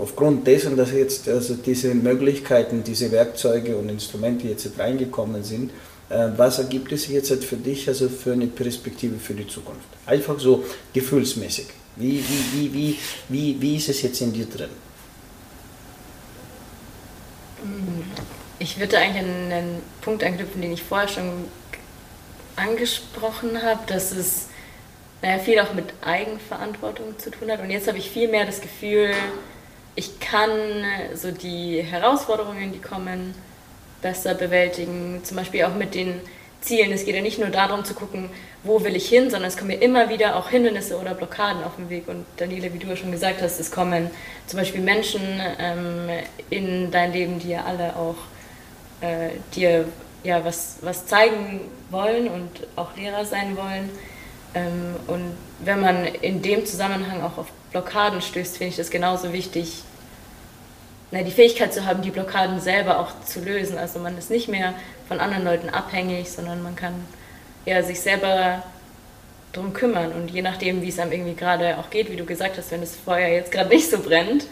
[0.00, 5.70] aufgrund dessen, dass jetzt also diese Möglichkeiten, diese Werkzeuge und Instrumente jetzt reingekommen sind,
[6.10, 9.86] äh, was ergibt es jetzt halt für dich also für eine Perspektive für die Zukunft?
[10.06, 11.66] Einfach so gefühlsmäßig.
[11.96, 12.98] Wie, wie, wie, wie,
[13.28, 14.70] wie, wie ist es jetzt in dir drin?
[18.58, 21.44] Ich würde eigentlich an einen Punkt anknüpfen, den ich vorher schon
[22.56, 24.46] angesprochen habe, dass es
[25.22, 27.60] naja, viel auch mit Eigenverantwortung zu tun hat.
[27.60, 29.12] Und jetzt habe ich viel mehr das Gefühl,
[29.96, 30.50] ich kann
[31.14, 33.34] so die Herausforderungen, die kommen,
[34.02, 35.20] besser bewältigen.
[35.22, 36.20] Zum Beispiel auch mit den
[36.60, 36.92] Zielen.
[36.92, 38.30] Es geht ja nicht nur darum zu gucken,
[38.62, 41.76] wo will ich hin, sondern es kommen ja immer wieder auch Hindernisse oder Blockaden auf
[41.76, 42.08] dem Weg.
[42.08, 44.10] Und Daniele, wie du ja schon gesagt hast, es kommen
[44.46, 45.22] zum Beispiel Menschen
[45.58, 46.08] ähm,
[46.50, 48.16] in dein Leben, die ja alle auch
[49.00, 49.86] äh, dir
[50.22, 53.90] ja, was, was zeigen wollen und auch Lehrer sein wollen.
[54.54, 59.32] Ähm, und wenn man in dem Zusammenhang auch auf Blockaden stößt, finde ich das genauso
[59.32, 59.82] wichtig,
[61.10, 63.78] na, die Fähigkeit zu haben, die Blockaden selber auch zu lösen.
[63.78, 64.74] Also man ist nicht mehr
[65.08, 66.94] von anderen Leuten abhängig, sondern man kann
[67.66, 68.62] ja, sich selber
[69.52, 70.12] darum kümmern.
[70.12, 72.80] Und je nachdem, wie es einem irgendwie gerade auch geht, wie du gesagt hast, wenn
[72.80, 74.46] das Feuer jetzt gerade nicht so brennt,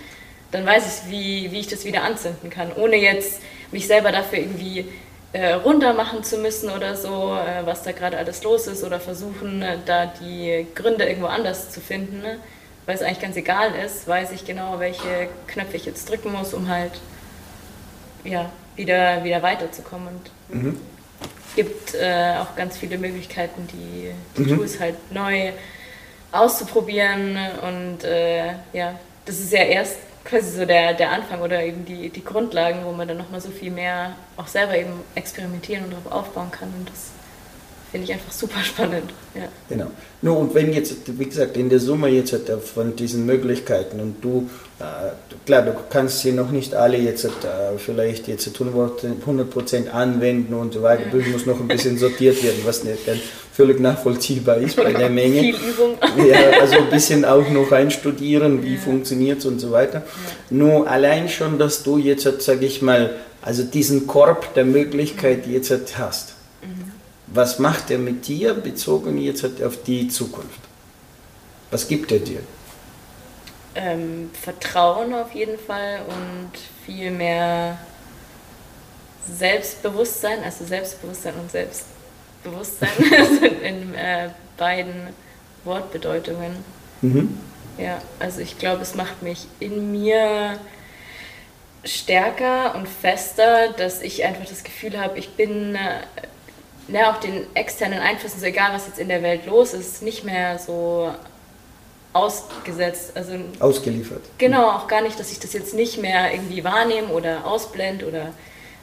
[0.51, 4.41] dann weiß ich, wie, wie ich das wieder anzünden kann, ohne jetzt mich selber dafür
[4.41, 4.87] irgendwie
[5.33, 8.99] äh, runter machen zu müssen oder so, äh, was da gerade alles los ist oder
[8.99, 12.21] versuchen, äh, da die Gründe irgendwo anders zu finden.
[12.21, 12.39] Ne?
[12.87, 16.53] Weil es eigentlich ganz egal ist, weiß ich genau, welche Knöpfe ich jetzt drücken muss,
[16.53, 16.93] um halt
[18.25, 20.09] ja, wieder, wieder weiterzukommen.
[20.49, 20.81] Und mhm.
[21.55, 24.57] gibt äh, auch ganz viele Möglichkeiten, die, die mhm.
[24.57, 25.53] Tools halt neu
[26.33, 27.39] auszuprobieren.
[27.63, 32.09] Und äh, ja, das ist ja erst quasi so der, der Anfang oder eben die,
[32.09, 36.13] die Grundlagen, wo man dann nochmal so viel mehr auch selber eben experimentieren und darauf
[36.13, 36.73] aufbauen kann.
[36.77, 37.12] Und das
[37.93, 39.13] finde ich einfach super spannend.
[39.35, 39.43] Ja.
[39.69, 39.89] Genau.
[40.23, 42.35] Nur und wenn jetzt, wie gesagt, in der Summe jetzt
[42.75, 44.49] von diesen Möglichkeiten und du,
[44.81, 45.11] äh,
[45.45, 47.29] klar, du kannst sie noch nicht alle jetzt äh,
[47.77, 51.29] vielleicht jetzt 100% anwenden und so weiter, ja.
[51.29, 53.21] muss noch ein bisschen sortiert werden, was nicht dann
[53.53, 55.41] völlig nachvollziehbar ist bei der Menge.
[55.41, 55.99] Viel Übung.
[56.27, 58.81] Ja, also ein bisschen auch noch einstudieren, wie ja.
[58.81, 59.99] funktioniert es und so weiter.
[59.99, 60.57] Ja.
[60.57, 63.11] Nur allein schon, dass du jetzt, sage ich mal,
[63.43, 66.37] also diesen Korb der Möglichkeit jetzt hast
[67.35, 70.61] was macht er mit dir bezogen jetzt auf die Zukunft?
[71.71, 72.41] Was gibt er dir?
[73.75, 76.51] Ähm, Vertrauen auf jeden Fall und
[76.85, 77.79] viel mehr
[79.27, 84.29] Selbstbewusstsein, also Selbstbewusstsein und Selbstbewusstsein also in äh,
[84.59, 85.09] beiden
[85.65, 86.57] Wortbedeutungen.
[87.01, 87.39] Mhm.
[87.79, 90.59] Ja, also ich glaube, es macht mich in mir
[91.85, 96.01] stärker und fester, dass ich einfach das Gefühl habe, ich bin äh,
[96.89, 100.25] ne, auch den externen Einflüssen, so egal was jetzt in der Welt los ist, nicht
[100.25, 101.11] mehr so
[102.13, 103.13] ausgesetzt.
[103.15, 104.23] Also, Ausgeliefert.
[104.39, 108.33] Genau, auch gar nicht, dass ich das jetzt nicht mehr irgendwie wahrnehme oder ausblende oder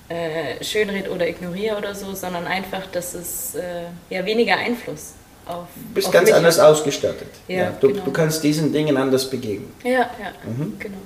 [0.10, 5.14] äh, schönred oder ignoriere oder so, sondern einfach, dass es äh, ja weniger Einfluss
[5.46, 5.68] auf.
[5.76, 6.66] Du bist auf ganz anders hat.
[6.66, 7.30] ausgestattet.
[7.48, 8.04] Ja, du, genau.
[8.06, 9.72] du kannst diesen Dingen anders begegnen.
[9.84, 10.10] Ja, ja,
[10.46, 10.78] Mhm.
[10.80, 10.98] genau.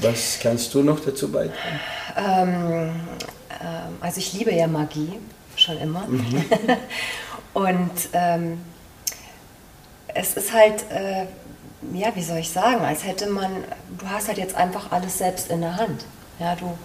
[0.00, 1.80] Was kannst du noch dazu beitragen?
[2.16, 2.90] Ähm,
[3.50, 5.18] ähm, also ich liebe ja Magie,
[5.56, 6.06] schon immer.
[7.54, 8.60] Und ähm,
[10.14, 11.26] es ist halt, äh,
[11.92, 13.50] ja, wie soll ich sagen, als hätte man,
[13.98, 16.04] du hast halt jetzt einfach alles selbst in der Hand.
[16.38, 16.76] Ja, du,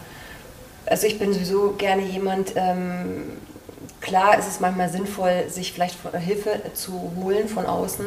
[0.85, 3.37] also ich bin sowieso gerne jemand, ähm,
[4.01, 8.05] klar ist es manchmal sinnvoll, sich vielleicht Hilfe zu holen von außen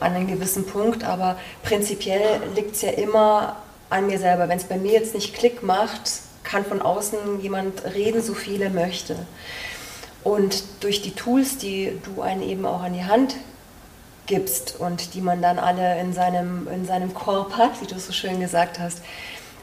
[0.00, 3.56] an einen gewissen Punkt, aber prinzipiell liegt es ja immer
[3.90, 4.48] an mir selber.
[4.48, 6.10] Wenn es bei mir jetzt nicht Klick macht,
[6.44, 9.16] kann von außen jemand reden, so viele möchte.
[10.22, 13.36] Und durch die Tools, die du einen eben auch an die Hand
[14.26, 18.06] gibst und die man dann alle in seinem, in seinem Korb hat, wie du es
[18.06, 19.02] so schön gesagt hast,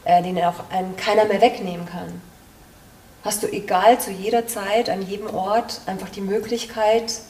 [0.04, 2.20] äh, den auch ein, keiner mehr wegnehmen kann.
[3.24, 7.20] Hast du egal zu jeder Zeit, an jedem Ort einfach die Möglichkeit,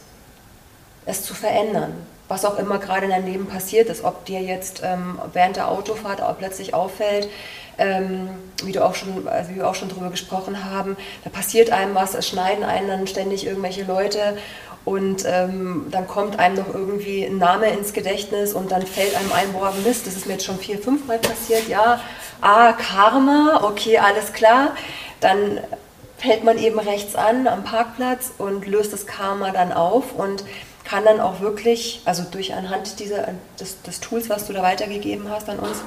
[1.05, 1.95] es zu verändern.
[2.29, 5.69] Was auch immer gerade in deinem Leben passiert ist, ob dir jetzt ähm, während der
[5.69, 7.29] Autofahrt auch plötzlich auffällt,
[7.79, 8.29] ähm,
[8.65, 11.95] wie, du auch schon, also wie wir auch schon drüber gesprochen haben, da passiert einem
[11.95, 14.37] was, es schneiden einen dann ständig irgendwelche Leute
[14.85, 19.33] und ähm, dann kommt einem noch irgendwie ein Name ins Gedächtnis und dann fällt einem
[19.33, 22.01] ein, boah, Mist, das ist mir jetzt schon vier, fünf Mal passiert, ja,
[22.41, 24.73] ah, Karma, okay, alles klar,
[25.21, 25.61] dann
[26.19, 30.45] hält man eben rechts an am Parkplatz und löst das Karma dann auf und
[30.85, 33.29] kann dann auch wirklich, also durch anhand dieser,
[33.59, 35.79] des, des Tools, was du da weitergegeben hast an uns,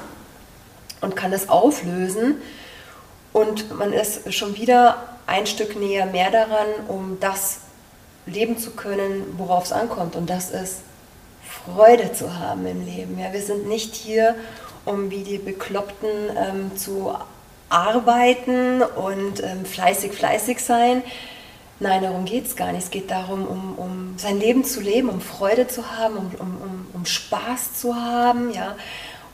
[1.00, 2.36] und kann das auflösen
[3.36, 7.58] und man ist schon wieder ein Stück näher mehr daran, um das
[8.24, 10.16] leben zu können, worauf es ankommt.
[10.16, 10.78] Und das ist
[11.42, 13.18] Freude zu haben im Leben.
[13.18, 14.34] Ja, wir sind nicht hier,
[14.86, 17.14] um wie die Bekloppten ähm, zu
[17.68, 21.02] arbeiten und ähm, fleißig, fleißig sein.
[21.78, 22.84] Nein, darum geht es gar nicht.
[22.84, 26.86] Es geht darum, um, um sein Leben zu leben, um Freude zu haben, um, um,
[26.94, 28.76] um, Spaß zu haben, ja.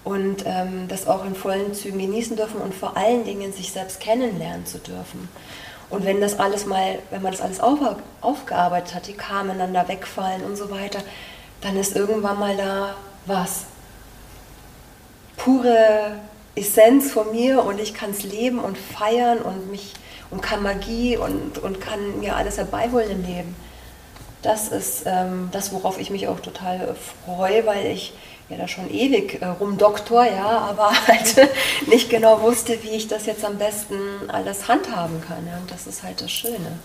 [0.02, 4.00] Und ähm, das auch in vollen Zügen genießen dürfen und vor allen Dingen sich selbst
[4.00, 5.28] kennenlernen zu dürfen.
[5.90, 7.78] Und wenn das alles mal, wenn man das alles auf,
[8.20, 10.98] aufgearbeitet hat, die Kamen dann da wegfallen und so weiter,
[11.60, 13.66] dann ist irgendwann mal da was.
[15.36, 16.16] Pure
[16.56, 19.92] Essenz von mir und ich kann es leben und feiern und mich
[20.32, 23.56] und kann Magie und, und kann mir alles herbeiholen im Leben.
[24.42, 28.12] Das ist ähm, das, worauf ich mich auch total freue, weil ich
[28.48, 31.36] ja da schon ewig äh, rumdoktor, ja, aber halt
[31.86, 33.94] nicht genau wusste, wie ich das jetzt am besten
[34.28, 35.46] alles handhaben kann.
[35.46, 36.78] Ja, und das ist halt das Schöne.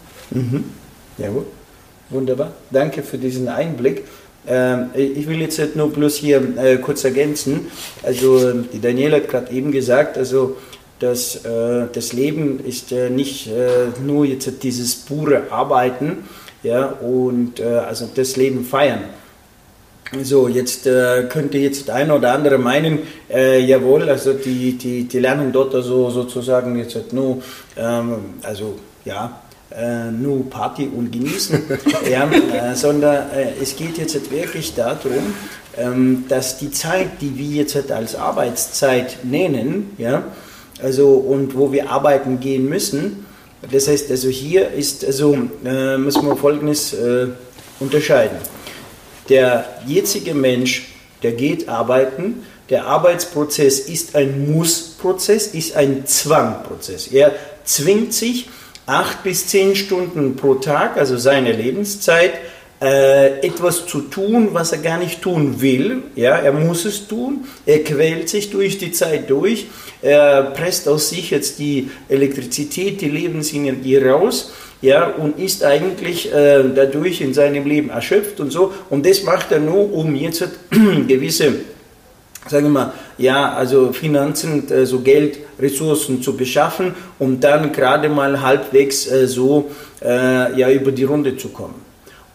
[1.18, 1.48] Ja, gut.
[2.10, 2.52] Wunderbar.
[2.70, 4.06] Danke für diesen Einblick.
[4.48, 7.68] Ähm, ich will jetzt nur bloß hier äh, kurz ergänzen.
[8.04, 10.56] Also, die Daniela hat gerade eben gesagt, also,
[11.00, 16.24] dass äh, das Leben ist äh, nicht äh, nur jetzt dieses pure Arbeiten
[16.64, 19.02] ja, und äh, also das Leben feiern.
[20.24, 25.04] So, jetzt äh, könnte jetzt der eine oder andere meinen, äh, jawohl, also die, die,
[25.04, 27.42] die lernen dort also sozusagen jetzt halt nur,
[27.76, 29.42] ähm, also ja,
[30.12, 31.62] nur Party und genießen,
[32.10, 33.26] ja, sondern
[33.62, 35.34] es geht jetzt halt wirklich darum,
[35.78, 40.24] ähm, dass die Zeit, die wir jetzt halt als Arbeitszeit nennen, ja,
[40.82, 43.26] also und wo wir arbeiten gehen müssen,
[43.72, 47.28] das heißt also hier ist also äh, müssen wir Folgendes äh,
[47.80, 48.38] unterscheiden.
[49.30, 57.08] Der jetzige Mensch, der geht arbeiten, der Arbeitsprozess ist ein Muss-Prozess, ist ein Zwangprozess.
[57.08, 58.50] Er zwingt sich
[58.86, 62.34] acht bis zehn Stunden pro Tag, also seine Lebenszeit,
[62.82, 66.04] äh, etwas zu tun, was er gar nicht tun will.
[66.16, 67.46] Ja, er muss es tun.
[67.66, 69.68] Er quält sich durch die Zeit durch.
[70.02, 74.52] Er presst aus sich jetzt die Elektrizität, die Lebensenergie raus.
[74.80, 78.72] Ja, und ist eigentlich äh, dadurch in seinem Leben erschöpft und so.
[78.92, 80.48] Und das macht er nur, um jetzt
[81.08, 81.56] gewisse
[82.50, 88.10] sagen wir mal, ja, also Finanzen, äh, so Geld, Ressourcen zu beschaffen, um dann gerade
[88.10, 89.72] mal halbwegs äh, so
[90.02, 91.87] äh, ja, über die Runde zu kommen.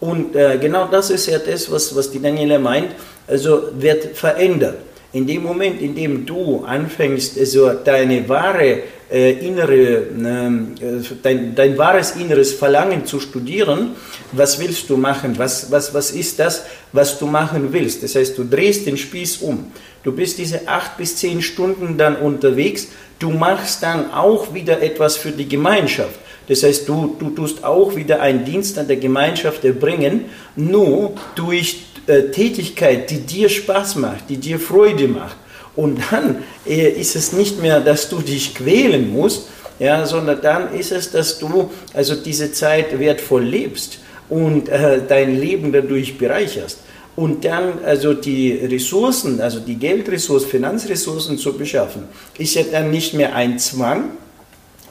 [0.03, 2.90] Und äh, genau das ist ja das, was, was die Daniela meint,
[3.28, 4.78] also wird verändert.
[5.12, 8.82] In dem Moment, in dem du anfängst, also deine wahre
[9.12, 13.90] äh, innere, ähm, äh, dein, dein wahres inneres Verlangen zu studieren,
[14.32, 18.03] was willst du machen, was, was, was ist das, was du machen willst.
[18.03, 19.70] Das heißt, du drehst den Spieß um.
[20.03, 22.88] Du bist diese acht bis zehn Stunden dann unterwegs,
[23.20, 26.18] du machst dann auch wieder etwas für die Gemeinschaft.
[26.49, 30.26] Das heißt, du, du tust auch wieder einen Dienst an der Gemeinschaft erbringen,
[30.57, 35.36] nur durch äh, Tätigkeit, die dir Spaß macht, die dir Freude macht
[35.76, 40.74] Und dann äh, ist es nicht mehr, dass du dich quälen musst, ja, sondern dann
[40.74, 46.78] ist es, dass du also diese Zeit wertvoll lebst und äh, dein Leben dadurch bereicherst.
[47.14, 52.05] Und dann also die Ressourcen, also die Geldressourcen, Finanzressourcen zu beschaffen,
[52.38, 54.11] ist ja dann nicht mehr ein Zwang,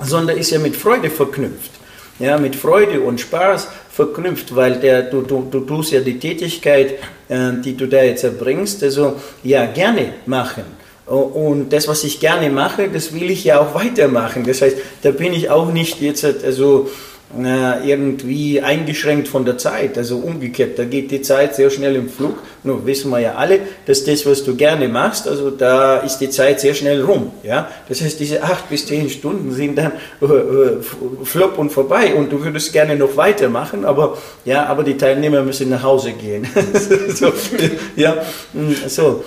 [0.04, 1.72] sondern ist ja mit Freude verknüpft.
[2.20, 6.94] Ja, mit Freude und Spaß verknüpft, weil der, du, du, du tust ja die Tätigkeit,
[7.30, 10.64] äh, die du da jetzt erbringst, also ja, gerne machen.
[11.08, 14.46] Und das, was ich gerne mache, das will ich ja auch weitermachen.
[14.46, 16.90] Das heißt, da bin ich auch nicht jetzt also
[17.34, 19.98] irgendwie eingeschränkt von der Zeit.
[19.98, 22.38] Also umgekehrt, da geht die Zeit sehr schnell im Flug.
[22.64, 26.30] Nur wissen wir ja alle, dass das, was du gerne machst, also da ist die
[26.30, 27.32] Zeit sehr schnell rum.
[27.44, 27.70] Ja?
[27.88, 30.78] Das heißt, diese acht bis zehn Stunden sind dann äh, äh
[31.24, 35.70] flop und vorbei und du würdest gerne noch weitermachen, aber, ja, aber die Teilnehmer müssen
[35.70, 36.46] nach Hause gehen.
[37.10, 37.32] so,
[37.96, 38.16] ja,
[38.54, 39.24] mm, so.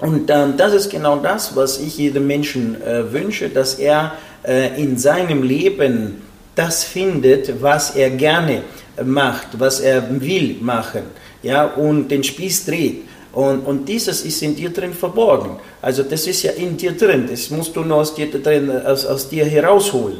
[0.00, 4.80] Und ähm, das ist genau das, was ich jedem Menschen äh, wünsche, dass er äh,
[4.80, 6.22] in seinem Leben
[6.54, 8.62] das findet, was er gerne
[9.04, 11.04] macht, was er will machen,
[11.42, 13.02] ja, und den Spieß dreht.
[13.32, 15.56] Und, und dieses ist in dir drin verborgen.
[15.80, 19.06] Also das ist ja in dir drin, das musst du nur aus dir, drin, aus,
[19.06, 20.18] aus dir herausholen.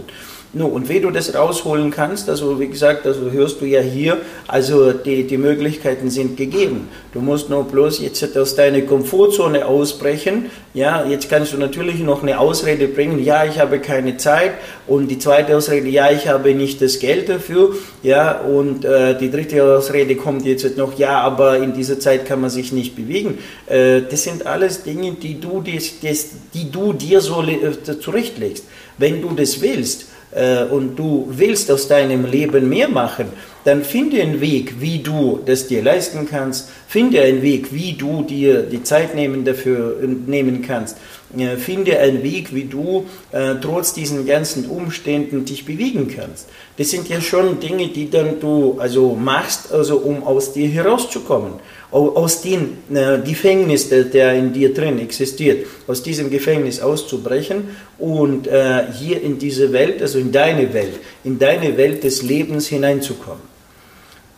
[0.54, 4.18] No, und wie du das rausholen kannst, also wie gesagt, also hörst du ja hier,
[4.46, 6.88] also die, die Möglichkeiten sind gegeben.
[7.14, 10.50] Du musst nur bloß jetzt aus deiner Komfortzone ausbrechen.
[10.74, 14.52] Ja, jetzt kannst du natürlich noch eine Ausrede bringen, ja, ich habe keine Zeit.
[14.86, 17.74] Und die zweite Ausrede, ja, ich habe nicht das Geld dafür.
[18.02, 22.42] Ja, und äh, die dritte Ausrede kommt jetzt noch, ja, aber in dieser Zeit kann
[22.42, 23.38] man sich nicht bewegen.
[23.68, 28.66] Äh, das sind alles Dinge, die du, das, das, die du dir so äh, zurechtlegst.
[28.98, 33.26] Wenn du das willst, äh, und du willst aus deinem Leben mehr machen,
[33.64, 36.68] dann finde einen Weg, wie du das dir leisten kannst.
[36.88, 40.96] Finde einen Weg, wie du dir die Zeit nehmen dafür nehmen kannst.
[41.36, 46.48] Äh, finde einen Weg, wie du äh, trotz diesen ganzen Umständen dich bewegen kannst.
[46.76, 51.52] Das sind ja schon Dinge, die dann du also machst, also um aus dir herauszukommen
[51.92, 57.68] aus dem äh, Gefängnis, der, in dir drin existiert, aus diesem Gefängnis auszubrechen
[57.98, 62.66] und äh, hier in diese Welt, also in deine Welt, in deine Welt des Lebens
[62.66, 63.42] hineinzukommen.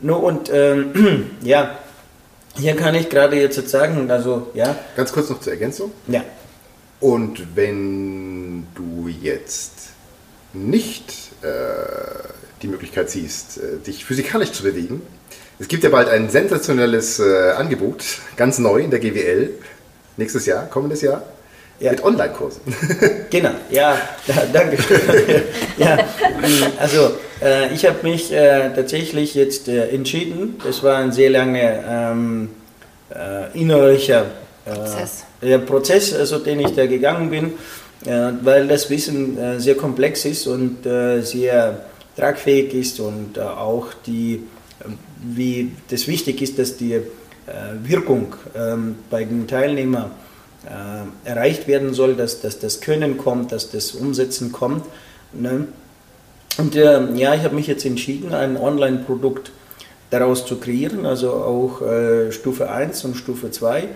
[0.01, 1.79] No, und ähm, ja,
[2.57, 4.77] hier kann ich gerade jetzt sagen, also ja.
[4.97, 5.93] Ganz kurz noch zur Ergänzung.
[6.09, 6.25] Ja.
[7.01, 9.91] Und wenn du jetzt
[10.53, 11.47] nicht äh,
[12.63, 15.03] die Möglichkeit siehst, äh, dich physikalisch zu bewegen,
[15.59, 18.05] es gibt ja bald ein sensationelles äh, Angebot,
[18.37, 19.51] ganz neu in der GWL,
[20.17, 21.23] nächstes Jahr, kommendes Jahr,
[21.79, 21.93] ja.
[21.93, 22.63] mit Online-Kursen.
[23.31, 23.97] genau, ja,
[24.27, 24.79] da, danke.
[25.79, 25.99] ja,
[26.79, 32.11] also äh, ich habe mich äh, tatsächlich jetzt äh, entschieden, das war ein sehr langer
[32.13, 32.51] ähm,
[33.11, 34.27] äh, innerlicher
[34.67, 35.25] äh, Prozess.
[35.67, 37.53] Prozess, also den ich da gegangen bin,
[38.43, 41.85] weil das Wissen sehr komplex ist und sehr
[42.17, 44.43] tragfähig ist und auch die
[45.25, 47.03] wie das wichtig ist, dass die äh,
[47.83, 50.11] Wirkung ähm, bei den Teilnehmern
[50.67, 54.85] äh, erreicht werden soll, dass, dass das Können kommt, dass das Umsetzen kommt.
[55.33, 55.69] Ne?
[56.57, 59.51] Und äh, ja, ich habe mich jetzt entschieden, ein Online-Produkt
[60.11, 63.89] daraus zu kreieren, also auch äh, Stufe 1 und Stufe 2.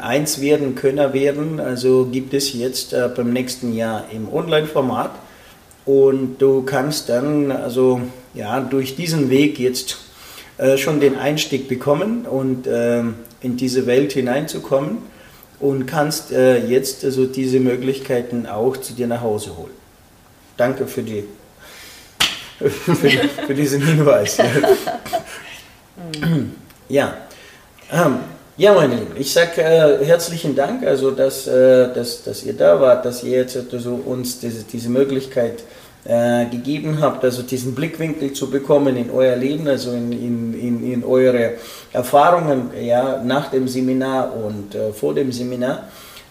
[0.00, 5.10] Eins werden, Könner werden, also gibt es jetzt äh, beim nächsten Jahr im Online-Format.
[5.84, 8.00] Und du kannst dann also
[8.34, 9.98] ja durch diesen Weg jetzt
[10.62, 13.00] äh, schon den Einstieg bekommen und äh,
[13.40, 14.98] in diese Welt hineinzukommen
[15.58, 19.72] und kannst äh, jetzt also diese Möglichkeiten auch zu dir nach Hause holen.
[20.56, 21.24] Danke für, die,
[22.60, 24.36] für, für diesen Hinweis.
[26.88, 27.16] ja.
[27.92, 28.18] Ähm,
[28.56, 32.80] ja, meine Lieben, ich sage äh, herzlichen Dank, also dass, äh, dass, dass ihr da
[32.80, 35.64] wart, dass ihr jetzt also uns diese, diese Möglichkeit
[36.04, 40.92] äh, gegeben habt, also diesen Blickwinkel zu bekommen in euer Leben, also in, in, in,
[40.92, 41.52] in eure
[41.92, 45.84] Erfahrungen ja, nach dem Seminar und äh, vor dem Seminar.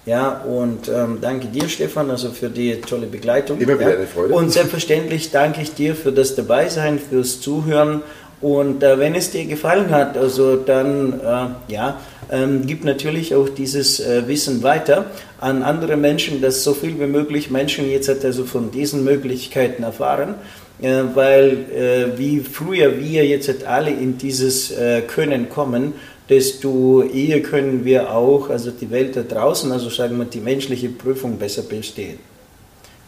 [0.05, 3.59] Ja, und ähm, danke dir, Stefan, also für die tolle Begleitung.
[3.59, 3.97] Immer wieder ja.
[3.97, 4.33] eine Freude.
[4.33, 8.01] Und selbstverständlich danke ich dir für das Dabeisein, fürs Zuhören.
[8.41, 11.99] Und äh, wenn es dir gefallen hat, also dann, äh, ja,
[12.31, 15.05] ähm, gibt natürlich auch dieses äh, Wissen weiter
[15.39, 20.35] an andere Menschen, dass so viel wie möglich Menschen jetzt also von diesen Möglichkeiten erfahren,
[20.81, 25.93] äh, weil äh, wie früher wir jetzt alle in dieses äh, Können kommen,
[26.27, 30.89] desto eher können wir auch, also die Welt da draußen, also sagen wir die menschliche
[30.89, 32.17] Prüfung besser bestehen.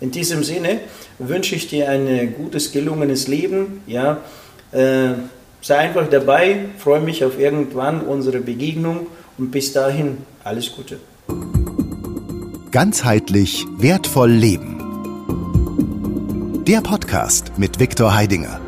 [0.01, 0.81] In diesem Sinne
[1.17, 4.19] wünsche ich dir ein gutes, gelungenes Leben, ja,
[4.73, 5.13] äh,
[5.61, 9.07] sei einfach dabei, freue mich auf irgendwann unsere Begegnung
[9.37, 10.99] und bis dahin alles Gute.
[12.71, 14.79] Ganzheitlich wertvoll leben.
[16.67, 18.59] Der Podcast mit Viktor Heidinger.